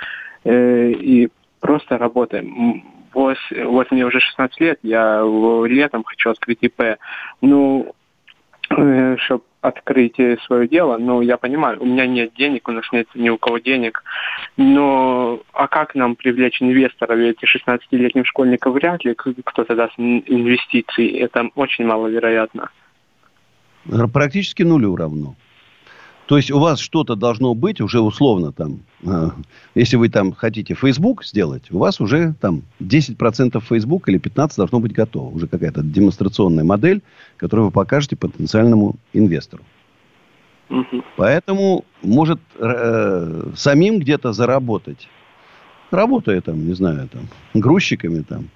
[0.91, 1.29] и
[1.61, 2.85] просто работаем.
[3.15, 5.23] вот, вот мне уже 16 лет, я
[5.67, 6.99] летом хочу открыть ИП.
[7.41, 7.95] Ну,
[8.71, 13.07] э, чтобы открыть свое дело, ну, я понимаю, у меня нет денег, у нас нет
[13.15, 14.03] ни у кого денег,
[14.57, 17.15] но а как нам привлечь инвестора?
[17.15, 22.71] Ведь 16-летним школьникам вряд ли кто-то даст инвестиции, это очень маловероятно.
[24.13, 25.37] Практически нулю равно.
[26.27, 29.31] То есть у вас что-то должно быть уже условно там, э,
[29.75, 34.81] если вы там хотите Facebook сделать, у вас уже там 10% Facebook или 15% должно
[34.81, 35.35] быть готово.
[35.35, 37.03] Уже какая-то демонстрационная модель,
[37.37, 39.65] которую вы покажете потенциальному инвестору.
[40.71, 41.03] Угу.
[41.17, 45.09] Поэтому может э, самим где-то заработать.
[45.91, 48.49] Работая там, не знаю, там, грузчиками там,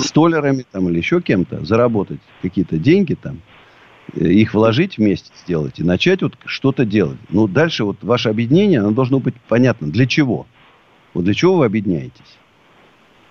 [0.00, 3.53] столерами там или еще кем-то, заработать какие-то деньги там– Э,
[4.12, 7.18] их вложить вместе, сделать и начать вот что-то делать.
[7.30, 10.46] Ну, дальше вот ваше объединение, оно должно быть понятно, для чего.
[11.14, 12.38] Вот для чего вы объединяетесь?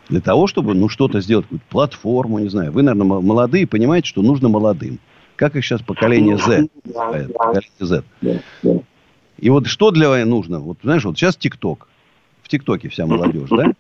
[0.10, 2.72] Для того, чтобы, ну, что-то сделать, какую-то платформу, не знаю.
[2.72, 5.00] Вы, наверное, молодые, понимаете, что нужно молодым.
[5.36, 8.04] Как их сейчас поколение Z Поколение Z.
[9.38, 10.60] И вот что для вас нужно?
[10.60, 11.88] Вот, знаешь, вот сейчас ТикТок.
[12.42, 13.72] В ТикТоке вся молодежь, да?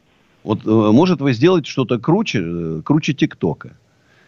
[0.43, 3.77] Вот, э, может, вы сделаете что-то круче, э, круче ТикТока.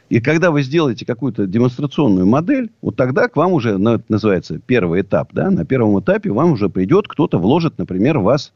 [0.09, 4.59] И когда вы сделаете какую-то демонстрационную модель, вот тогда к вам уже, ну, это называется
[4.59, 8.53] первый этап, да, на первом этапе вам уже придет, кто-то вложит, например, в вас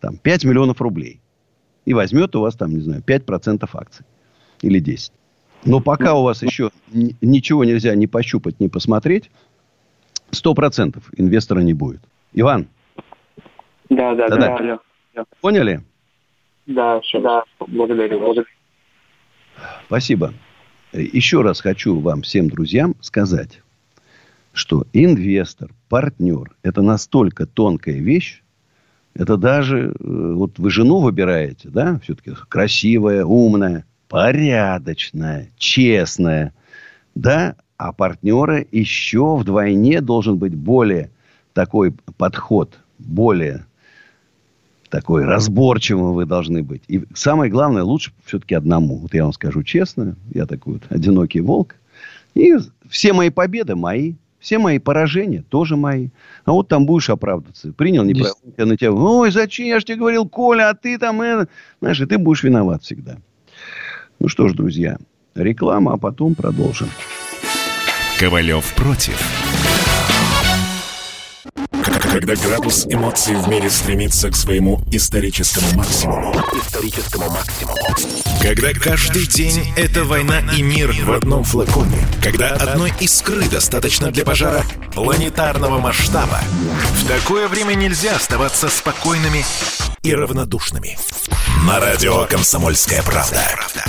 [0.00, 1.20] там 5 миллионов рублей.
[1.84, 4.06] И возьмет у вас там, не знаю, 5% акций.
[4.60, 5.12] Или 10.
[5.64, 9.30] Но пока у вас еще ничего нельзя ни пощупать, ни посмотреть,
[10.30, 12.00] 100% инвестора не будет.
[12.32, 12.68] Иван?
[13.90, 14.36] Да, да, да.
[14.36, 14.78] да,
[15.14, 15.24] да.
[15.40, 15.82] Поняли?
[16.66, 17.42] Да, все, да.
[17.58, 18.46] Благодарю, благодарю.
[19.86, 20.32] Спасибо.
[20.92, 23.62] Еще раз хочу вам всем друзьям сказать,
[24.52, 28.42] что инвестор, партнер– это настолько тонкая вещь,
[29.14, 36.52] это даже, э, вот вы жену выбираете, да, все-таки красивая, умная, порядочная, честная,
[37.14, 41.10] да, а партнера еще вдвойне должен быть более
[41.54, 43.64] такой подход, более
[44.92, 46.82] такой разборчивым вы должны быть.
[46.86, 48.98] И самое главное, лучше все-таки одному.
[48.98, 51.76] Вот я вам скажу честно, я такой вот одинокий волк.
[52.34, 52.54] И
[52.90, 56.10] все мои победы мои, все мои поражения тоже мои.
[56.44, 57.72] А вот там будешь оправдываться.
[57.72, 58.92] Принял неправильно на тебя.
[58.92, 59.66] Ой, зачем?
[59.66, 61.22] Я же тебе говорил, Коля, а ты там...
[61.22, 61.48] Это...
[61.80, 63.16] Знаешь, и ты будешь виноват всегда.
[64.18, 64.98] Ну что ж, друзья,
[65.34, 66.88] реклама, а потом продолжим.
[68.20, 69.41] Ковалев против.
[72.12, 76.34] Когда градус эмоций в мире стремится к своему историческому максимуму.
[76.62, 77.74] Историческому максимуму.
[78.42, 82.06] Когда каждый день это война и мир в одном флаконе.
[82.22, 84.62] Когда одной искры достаточно для пожара
[84.94, 86.42] планетарного масштаба.
[87.02, 89.42] В такое время нельзя оставаться спокойными
[90.02, 90.98] и равнодушными.
[91.66, 93.40] На радио «Комсомольская правда»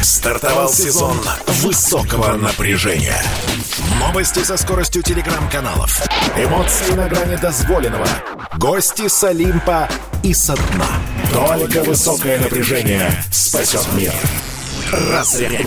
[0.01, 3.21] стартовал сезон высокого напряжения.
[3.99, 6.03] Новости со скоростью телеграм-каналов.
[6.37, 8.07] Эмоции на грани дозволенного.
[8.57, 9.89] Гости с Олимпа
[10.23, 10.87] и со дна.
[11.31, 14.13] Только высокое напряжение спасет мир.
[14.91, 15.65] Разряд.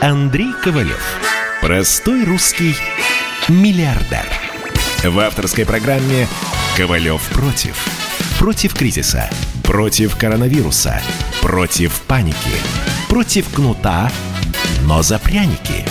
[0.00, 1.02] Андрей Ковалев.
[1.60, 2.76] Простой русский
[3.48, 4.26] миллиардер.
[5.02, 6.26] В авторской программе
[6.76, 7.76] «Ковалев против».
[8.38, 9.30] Против кризиса.
[9.62, 11.00] Против коронавируса.
[11.40, 12.36] Против паники.
[13.08, 14.10] Против кнута,
[14.82, 15.84] но за пряники.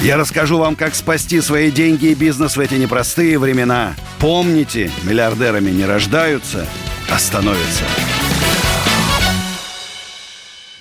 [0.00, 3.94] Я расскажу вам, как спасти свои деньги и бизнес в эти непростые времена.
[4.20, 6.66] Помните, миллиардерами не рождаются,
[7.12, 7.84] а становятся.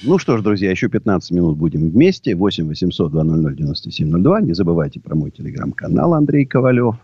[0.04, 2.36] Ну что ж, друзья, еще 15 минут будем вместе.
[2.36, 4.41] 8 800 200 9702.
[4.41, 6.96] Не забывайте про мой телеграм-канал Андрей Ковалев.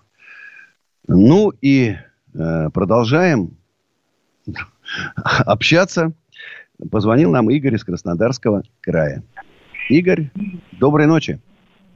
[1.08, 1.96] Ну и
[2.36, 3.58] э, продолжаем
[5.16, 6.14] общаться.
[6.92, 9.24] Позвонил нам Игорь из Краснодарского края.
[9.90, 10.30] Игорь,
[10.80, 11.42] доброй ночи.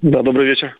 [0.02, 0.78] Да, добрый вечер.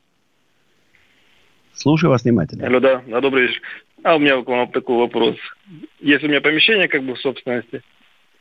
[1.74, 2.68] Слушаю вас внимательно.
[2.68, 3.62] Алло, да, да, добрый вечер.
[4.04, 5.36] А у меня к вам такой вопрос.
[6.00, 7.82] Если у меня помещение как бы в собственности,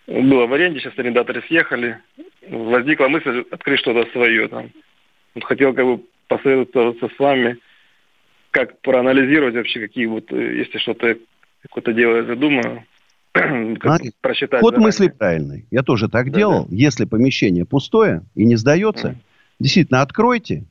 [0.07, 1.99] было в аренде, сейчас арендаторы съехали,
[2.49, 4.71] возникла мысль открыть что-то свое там.
[5.35, 7.59] Вот хотел как бы посоветоваться с вами,
[8.51, 11.17] как проанализировать вообще, какие вот, э, если что-то,
[11.63, 12.85] какое-то дело я задумаю,
[13.35, 14.61] Знаете, просчитать.
[14.61, 15.67] Ход мысли правильный.
[15.71, 16.67] Я тоже так да, делал.
[16.67, 16.75] Да.
[16.75, 19.17] Если помещение пустое и не сдается, mm.
[19.59, 20.65] Действительно откройте,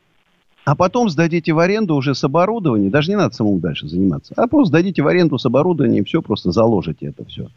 [0.65, 2.89] а потом сдадите в аренду уже с оборудованием.
[2.89, 4.33] Даже не надо самому дальше заниматься.
[4.35, 7.47] А просто сдадите в аренду с оборудованием, все, просто заложите это все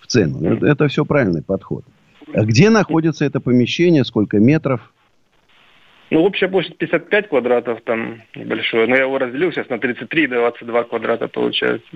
[0.00, 0.44] в цену.
[0.44, 1.84] Это, это все правильный подход.
[2.34, 4.92] А где находится это помещение, сколько метров?
[6.10, 8.88] Ну, общая площадь 55 квадратов там небольшое.
[8.88, 11.88] Но я его разделил сейчас на 33 22 квадрата получается.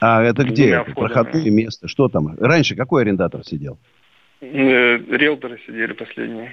[0.00, 0.70] А это где?
[0.70, 1.86] Это проходное место?
[1.86, 2.34] Что там?
[2.38, 3.78] Раньше какой арендатор сидел?
[4.40, 6.52] Э, риэлторы сидели последние.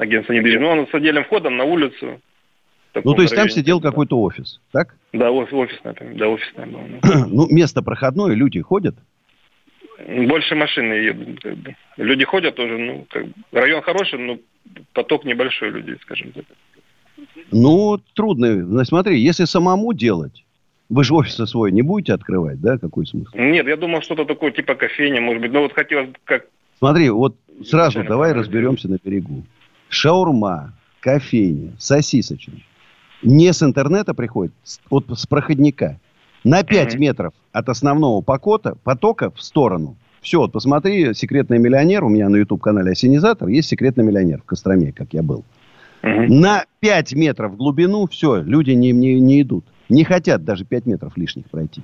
[0.00, 0.74] Агентство недвижимости.
[0.74, 2.20] Ну, он с отдельным входом на улицу.
[2.94, 4.96] Ну, то есть там сидел какой-то офис, так?
[5.12, 6.14] Да, офис, например.
[6.16, 7.26] Да, офисное было.
[7.28, 8.96] ну, место проходное, люди ходят?
[10.08, 11.40] Больше машины едут.
[11.42, 11.76] Как бы.
[11.98, 13.34] Люди ходят тоже, ну, как бы.
[13.52, 14.38] Район хороший, но
[14.94, 16.44] поток небольшой людей, скажем так.
[17.52, 18.54] Ну, трудно.
[18.54, 20.44] Ну, смотри, если самому делать,
[20.88, 22.78] вы же офис свой не будете открывать, да?
[22.78, 23.36] Какой смысл?
[23.36, 25.52] Нет, я думал, что-то такое типа кофейня, может быть.
[25.52, 26.46] Но вот хотелось как...
[26.78, 27.36] Смотри, вот
[27.66, 29.44] сразу давай разберемся на берегу.
[29.90, 32.62] Шаурма, кофейня, сосисочная.
[33.22, 34.54] Не с интернета приходит,
[34.88, 35.98] вот с проходника.
[36.42, 36.98] На 5 mm-hmm.
[36.98, 39.96] метров от основного покота, потока в сторону.
[40.22, 44.92] Все, вот посмотри, секретный миллионер, у меня на YouTube-канале Осенизатор, есть секретный миллионер в Костроме,
[44.92, 45.44] как я был.
[46.02, 46.26] Mm-hmm.
[46.28, 49.66] На 5 метров в глубину, все, люди не, не, не идут.
[49.90, 51.82] Не хотят даже 5 метров лишних пройти.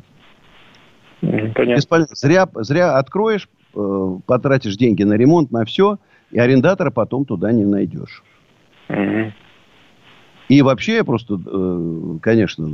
[1.21, 2.07] Понятно.
[2.13, 5.99] Зря, зря откроешь, э, потратишь деньги на ремонт, на все,
[6.31, 8.23] и арендатора потом туда не найдешь.
[8.89, 9.33] Угу.
[10.49, 12.71] И вообще я просто, э, конечно,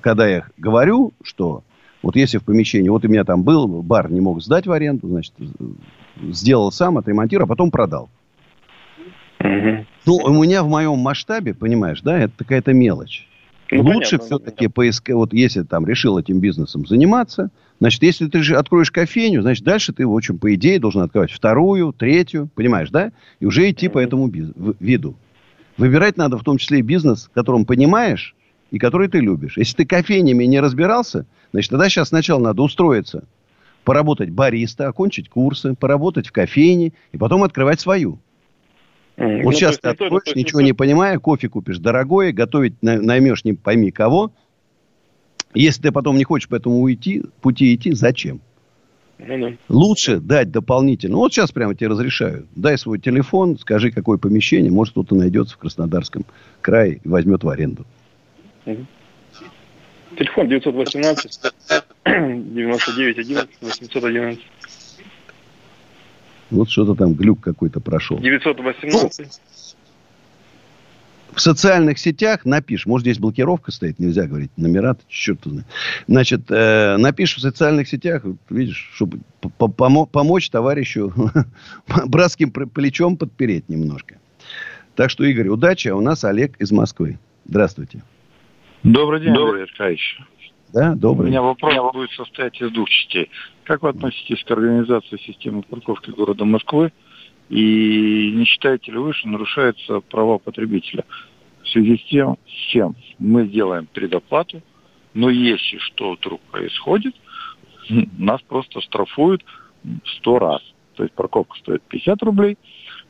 [0.00, 1.64] когда я говорю, что
[2.02, 5.08] вот если в помещении, вот у меня там был, бар не мог сдать в аренду,
[5.08, 5.34] значит,
[6.20, 8.08] сделал сам, отремонтировал, а потом продал.
[9.40, 9.86] Угу.
[10.06, 13.26] Ну, у меня в моем масштабе, понимаешь, да, это какая-то мелочь.
[13.70, 17.50] Ну, Лучше все-таки поискать, вот если там решил этим бизнесом заниматься,
[17.80, 21.32] значит, если ты же откроешь кофейню, значит, дальше ты, в общем, по идее, должен открывать
[21.32, 23.12] вторую, третью, понимаешь, да?
[23.40, 23.90] И уже идти mm-hmm.
[23.90, 25.16] по этому биз- виду.
[25.76, 28.34] Выбирать надо в том числе и бизнес, которым понимаешь
[28.70, 29.56] и который ты любишь.
[29.56, 33.24] Если ты кофейнями не разбирался, значит, тогда сейчас сначала надо устроиться,
[33.84, 38.18] поработать бариста, окончить курсы, поработать в кофейне и потом открывать свою.
[39.16, 39.42] Mm.
[39.42, 43.44] Вот ну, сейчас ты откроешь, то, ничего не, не понимая, кофе купишь дорогое, готовить наймешь
[43.44, 44.32] не пойми кого.
[45.54, 48.40] Если ты потом не хочешь по этому уйти, пути идти, зачем?
[49.18, 49.56] Ну, да.
[49.68, 51.16] Лучше дать дополнительно.
[51.16, 52.48] Вот сейчас прямо тебе разрешаю.
[52.56, 54.72] Дай свой телефон, скажи, какое помещение.
[54.72, 56.24] Может, кто-то найдется в Краснодарском
[56.60, 57.86] крае и возьмет в аренду.
[58.66, 58.86] Угу.
[60.18, 61.40] Телефон 918
[62.04, 64.42] 99 11 811.
[66.54, 68.18] Вот что-то там глюк какой-то прошел.
[68.18, 69.40] 918.
[71.32, 75.66] В социальных сетях напишешь, может, здесь блокировка стоит, нельзя говорить номера, черт знает.
[76.06, 79.18] Значит, э, напишешь в социальных сетях, видишь, чтобы
[79.58, 81.12] помочь товарищу
[82.06, 84.18] братским плечом подпереть немножко.
[84.94, 85.88] Так что, Игорь, удачи.
[85.88, 87.18] А у нас Олег из Москвы.
[87.46, 88.02] Здравствуйте.
[88.84, 89.62] Добрый день, Добрый.
[89.62, 90.20] Андрей Аркадьевич.
[90.74, 91.28] Да, добрый.
[91.28, 93.30] У меня вопрос будет состоять из двух частей.
[93.62, 96.92] Как вы относитесь к организации системы парковки города Москвы?
[97.48, 101.04] И не считаете ли вы, что нарушаются права потребителя?
[101.62, 104.62] В связи с тем, с чем мы делаем предоплату,
[105.14, 107.14] но если что вдруг происходит,
[108.18, 109.44] нас просто штрафуют
[110.16, 110.60] сто раз.
[110.96, 112.58] То есть парковка стоит 50 рублей,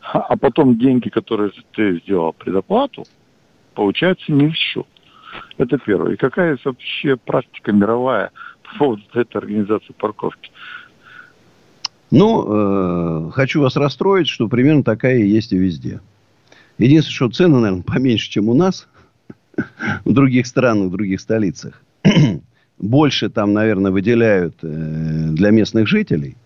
[0.03, 3.05] а потом деньги, которые ты сделал предоплату,
[3.75, 4.87] получается не в счет.
[5.59, 6.15] Это первое.
[6.15, 8.31] И какая вообще практика мировая
[8.63, 10.51] по поводу этой организации парковки?
[12.11, 16.01] Ну, э, хочу вас расстроить, что примерно такая и есть и везде.
[16.79, 18.89] Единственное, что цены, наверное, поменьше, чем у нас,
[20.05, 21.81] в других странах, в других столицах.
[22.79, 26.37] Больше там, наверное, выделяют э, для местных жителей.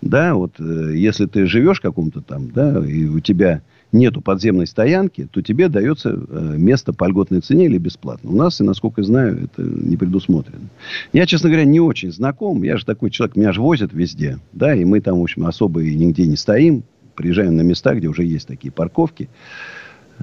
[0.00, 3.62] Да, вот э, если ты живешь в каком-то там, да, и у тебя
[3.92, 8.30] нету подземной стоянки, то тебе дается э, место по льготной цене или бесплатно.
[8.30, 10.68] У нас, и насколько я знаю, это не предусмотрено.
[11.12, 12.62] Я, честно говоря, не очень знаком.
[12.62, 14.38] Я же такой человек, меня же возят везде.
[14.52, 16.84] Да, и мы там, в общем, особо и нигде не стоим.
[17.14, 19.28] Приезжаем на места, где уже есть такие парковки.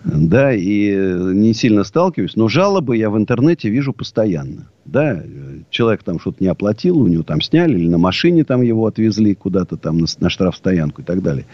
[0.04, 0.96] Да, и
[1.34, 2.36] не сильно сталкиваюсь.
[2.36, 4.70] Но жалобы я в интернете вижу постоянно.
[4.86, 5.22] Да,
[5.70, 9.36] человек там что-то не оплатил, у него там сняли, или на машине там его отвезли
[9.36, 11.46] куда-то там на, на штрафстоянку и так далее.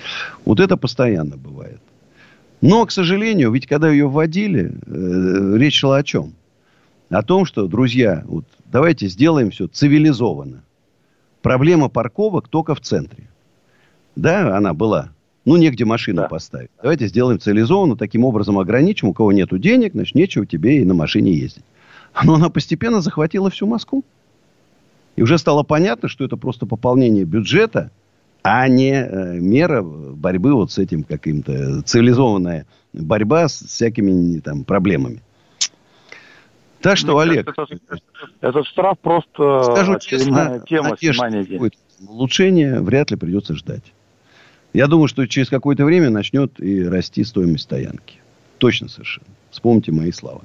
[0.45, 1.82] Вот это постоянно бывает.
[2.66, 6.34] Но, к сожалению, ведь когда ее вводили, э, речь шла о чем?
[7.11, 10.63] О том, что, друзья, вот давайте сделаем все цивилизованно.
[11.43, 13.30] Проблема парковок только в центре.
[14.16, 15.09] Да, она была.
[15.45, 16.28] Ну, негде машину да.
[16.28, 16.72] поставить.
[16.82, 19.09] Давайте сделаем цивилизованно, таким образом ограничим.
[19.09, 21.66] У кого нету денег, значит, нечего тебе и на машине ездить.
[22.24, 24.03] Но она постепенно захватила всю Москву.
[25.18, 27.91] И уже стало понятно, что это просто пополнение бюджета–
[28.47, 35.23] а не э, мера борьбы вот с этим каким-то цивилизованная борьба с всякими там проблемами.
[36.79, 37.55] Так что, Мне Олег...
[37.55, 38.01] Кажется, это,
[38.41, 41.73] этот штраф просто скажу честно, тема денег.
[42.07, 43.93] Улучшение вряд ли придется ждать.
[44.73, 48.19] Я думаю, что через какое-то время начнет и расти стоимость стоянки.
[48.59, 49.25] Точно совершенно.
[49.49, 50.41] Вспомните мои слова.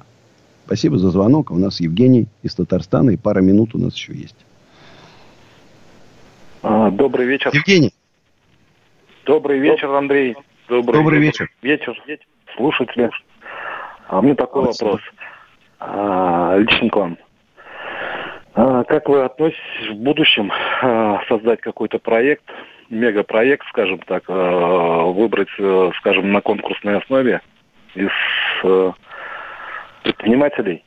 [0.65, 1.51] Спасибо за звонок.
[1.51, 4.37] У нас Евгений из Татарстана, и пара минут у нас еще есть.
[6.63, 7.51] А, добрый вечер.
[7.53, 7.93] Евгений.
[9.25, 10.35] Добрый вечер, Андрей.
[10.67, 11.49] Добрый, добрый вечер.
[11.61, 11.95] Вечер.
[12.55, 13.09] Слушатели.
[14.07, 14.89] А у меня такой Спасибо.
[14.89, 15.01] вопрос.
[15.79, 17.17] А, лично к вам.
[18.53, 20.51] А, как вы относитесь в будущем
[20.81, 22.43] а, создать какой-то проект,
[22.89, 27.41] мегапроект, скажем так, а, выбрать, а, скажем, на конкурсной основе
[27.95, 28.11] из
[28.63, 28.93] а,
[30.03, 30.83] предпринимателей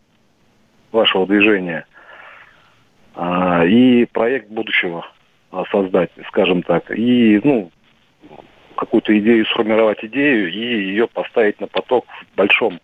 [0.93, 1.87] вашего движения
[3.15, 5.05] а, и проект будущего
[5.71, 7.71] создать, скажем так, и, ну,
[8.77, 12.81] какую-то идею, сформировать идею и ее поставить на поток в большом.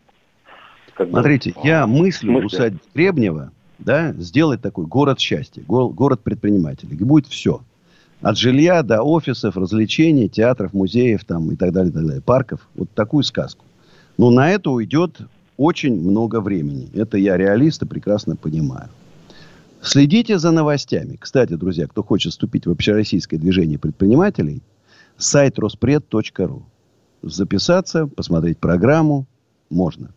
[0.95, 2.47] Как Смотрите, бы, я мыслю мысли.
[2.47, 6.97] усадьбы Гребнева, да, сделать такой город счастья, город предпринимателей.
[6.97, 7.63] И будет все.
[8.23, 12.69] От жилья до офисов, развлечений, театров, музеев там, и так далее, так далее, парков.
[12.75, 13.65] Вот такую сказку.
[14.19, 15.19] Но на это уйдет
[15.57, 16.91] очень много времени.
[16.95, 18.91] Это я реалист и прекрасно понимаю.
[19.83, 21.17] Следите за новостями.
[21.19, 24.63] Кстати, друзья, кто хочет вступить в общероссийское движение предпринимателей,
[25.17, 26.67] сайт роспред.ру.
[27.23, 29.27] Записаться, посмотреть программу
[29.71, 30.11] можно.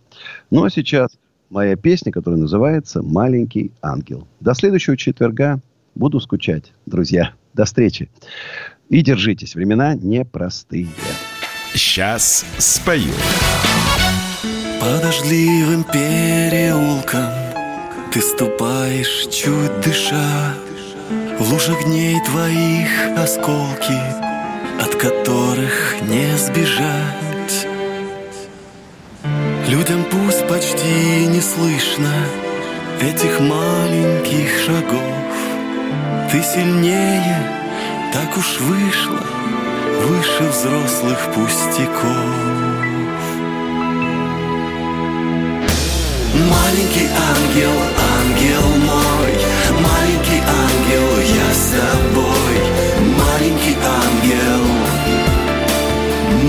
[0.52, 1.18] Ну, а сейчас
[1.50, 4.28] моя песня, которая называется «Маленький ангел».
[4.40, 5.60] До следующего четверга.
[5.96, 7.34] Буду скучать, друзья.
[7.54, 8.10] До встречи.
[8.90, 9.56] И держитесь.
[9.56, 10.88] Времена непростые.
[11.74, 13.14] Сейчас спою.
[14.80, 17.53] По дождливым переулкам
[18.14, 20.54] Ты ступаешь, чуть дыша
[21.40, 24.00] В лужах дней твоих осколки
[24.80, 27.68] От которых не сбежать.
[29.68, 32.14] Людям пусть почти не слышно
[33.02, 35.26] Этих маленьких шагов.
[36.32, 37.52] Ты сильнее,
[38.14, 39.26] так уж вышло
[40.06, 42.93] Выше взрослых пустяков
[46.34, 47.78] Маленький ангел,
[48.18, 49.32] ангел мой.
[49.70, 52.56] Маленький ангел, я с тобой.
[53.22, 54.66] Маленький ангел.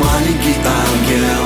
[0.00, 1.44] Маленький ангел.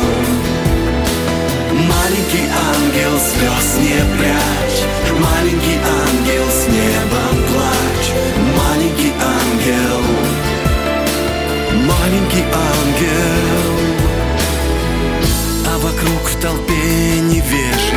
[1.73, 4.83] Маленький ангел, слез не прячь.
[5.19, 8.11] Маленький ангел, с небом плачь.
[8.57, 10.01] Маленький ангел.
[11.87, 13.79] Маленький ангел.
[15.67, 17.88] А вокруг в толпе невежий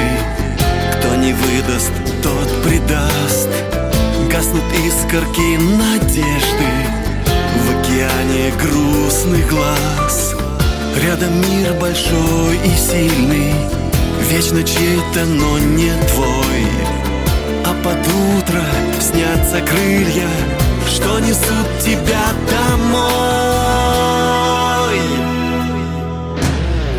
[1.31, 3.49] не выдаст, тот предаст.
[4.31, 6.71] Гаснут искорки надежды
[7.55, 10.35] В океане грустных глаз.
[11.03, 13.53] Рядом мир большой и сильный
[14.29, 16.65] Вечно чей-то, но не твой.
[17.65, 18.07] А под
[18.37, 18.63] утро
[18.99, 20.29] снятся крылья
[20.87, 23.01] Что несут тебя домой.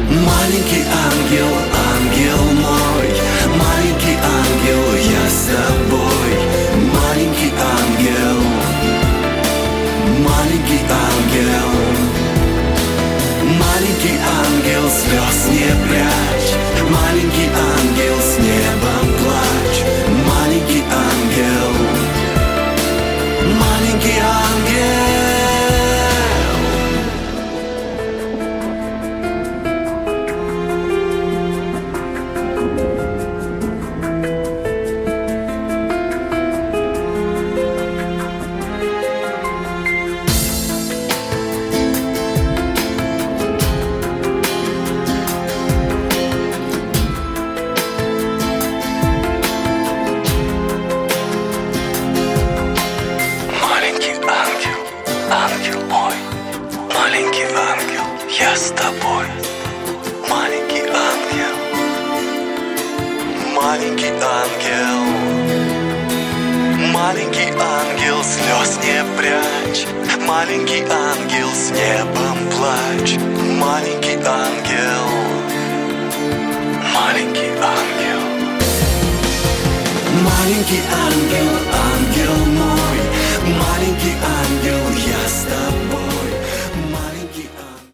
[0.09, 1.82] Маленький ангел,